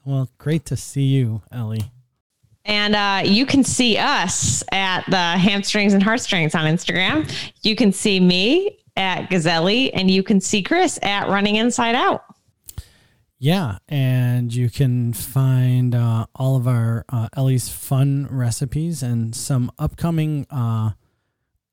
Well, 0.06 0.30
great 0.38 0.65
to 0.65 0.76
see 0.76 1.04
you, 1.04 1.41
Ellie. 1.52 1.84
And 2.65 2.96
uh, 2.96 3.22
you 3.26 3.46
can 3.46 3.63
see 3.63 3.98
us 3.98 4.63
at 4.72 5.06
the 5.10 5.17
hamstrings 5.17 5.93
and 5.93 6.04
heartstrings 6.04 6.56
on 6.56 6.65
Instagram. 6.65 7.30
You 7.62 7.76
can 7.76 7.91
see 7.91 8.19
me 8.19 8.80
at 8.96 9.30
Gazelli, 9.30 9.91
and 9.93 10.12
you 10.12 10.24
can 10.24 10.39
see 10.39 10.62
Chris 10.62 11.00
at 11.02 11.28
Running 11.30 11.56
Inside 11.56 11.96
Out. 11.96 12.24
Yeah, 13.43 13.79
and 13.89 14.56
you 14.56 14.69
can 14.69 15.12
find 15.12 15.93
uh, 15.93 16.27
all 16.34 16.56
of 16.56 16.65
our 16.65 17.03
uh, 17.10 17.27
Ellie's 17.36 17.67
fun 17.67 18.25
recipes 18.32 19.03
and 19.03 19.36
some 19.36 19.69
upcoming 19.77 20.47
uh, 20.49 20.91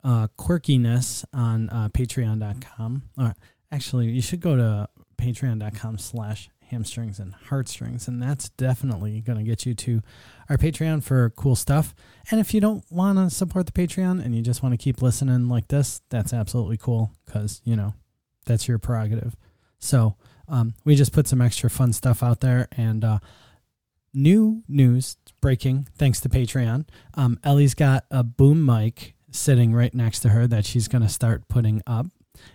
uh, 0.02 0.26
quirkiness 0.37 1.24
on 1.33 1.68
uh, 1.70 1.88
Patreon.com. 1.90 3.02
Or 3.16 3.37
actually, 3.70 4.09
you 4.09 4.20
should 4.20 4.40
go 4.40 4.56
to 4.56 4.88
Patreon.com 5.16 5.98
slash 5.98 6.50
hamstrings 6.72 7.20
and 7.20 7.35
heartstrings, 7.35 8.09
and 8.09 8.20
that's 8.20 8.48
definitely 8.48 9.20
going 9.20 9.38
to 9.38 9.44
get 9.44 9.64
you 9.64 9.72
to 9.74 10.02
our 10.48 10.56
Patreon 10.56 11.04
for 11.04 11.30
cool 11.30 11.54
stuff. 11.54 11.94
And 12.33 12.40
if 12.40 12.52
you 12.52 12.61
don't 12.61 12.83
want 12.90 13.16
to 13.18 13.30
support 13.33 13.66
the 13.66 13.72
Patreon 13.72 14.24
and 14.24 14.35
you 14.35 14.42
just 14.42 14.61
want 14.61 14.72
to 14.72 14.76
keep 14.76 15.02
listening 15.02 15.48
like 15.48 15.68
this, 15.68 16.02
that's 16.11 16.33
absolutely 16.33 16.78
cool 16.78 17.12
because 17.26 17.62
you 17.64 17.76
know 17.76 17.94
that's 18.44 18.66
your 18.66 18.80
prerogative. 18.80 19.37
So 19.78 20.16
um, 20.50 20.74
we 20.84 20.94
just 20.96 21.12
put 21.12 21.28
some 21.28 21.40
extra 21.40 21.70
fun 21.70 21.92
stuff 21.92 22.22
out 22.22 22.40
there 22.40 22.68
and 22.76 23.04
uh, 23.04 23.18
new 24.12 24.62
news 24.68 25.16
breaking 25.40 25.88
thanks 25.96 26.20
to 26.20 26.28
patreon. 26.28 26.86
Um, 27.14 27.38
ellie's 27.44 27.74
got 27.74 28.04
a 28.10 28.22
boom 28.22 28.66
mic 28.66 29.14
sitting 29.30 29.72
right 29.72 29.94
next 29.94 30.20
to 30.20 30.30
her 30.30 30.46
that 30.48 30.66
she's 30.66 30.88
going 30.88 31.02
to 31.02 31.08
start 31.08 31.48
putting 31.48 31.82
up. 31.86 32.06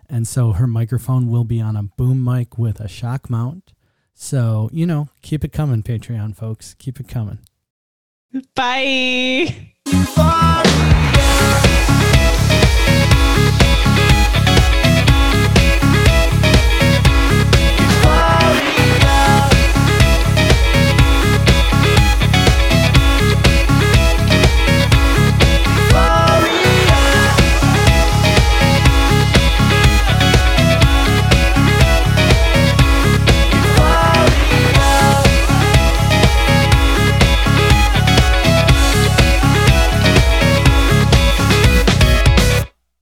And 0.09 0.27
so 0.27 0.51
her 0.53 0.67
microphone 0.67 1.27
will 1.29 1.45
be 1.45 1.61
on 1.61 1.75
a 1.75 1.83
boom 1.83 2.23
mic 2.23 2.57
with 2.57 2.79
a 2.79 2.87
shock 2.87 3.29
mount. 3.29 3.71
So 4.13 4.69
you 4.71 4.85
know 4.85 5.09
keep 5.21 5.43
it 5.43 5.51
coming 5.51 5.83
patreon 5.83 6.35
folks. 6.35 6.73
Keep 6.75 6.99
it 6.99 7.07
coming. 7.07 7.39
Bye. 8.53 9.71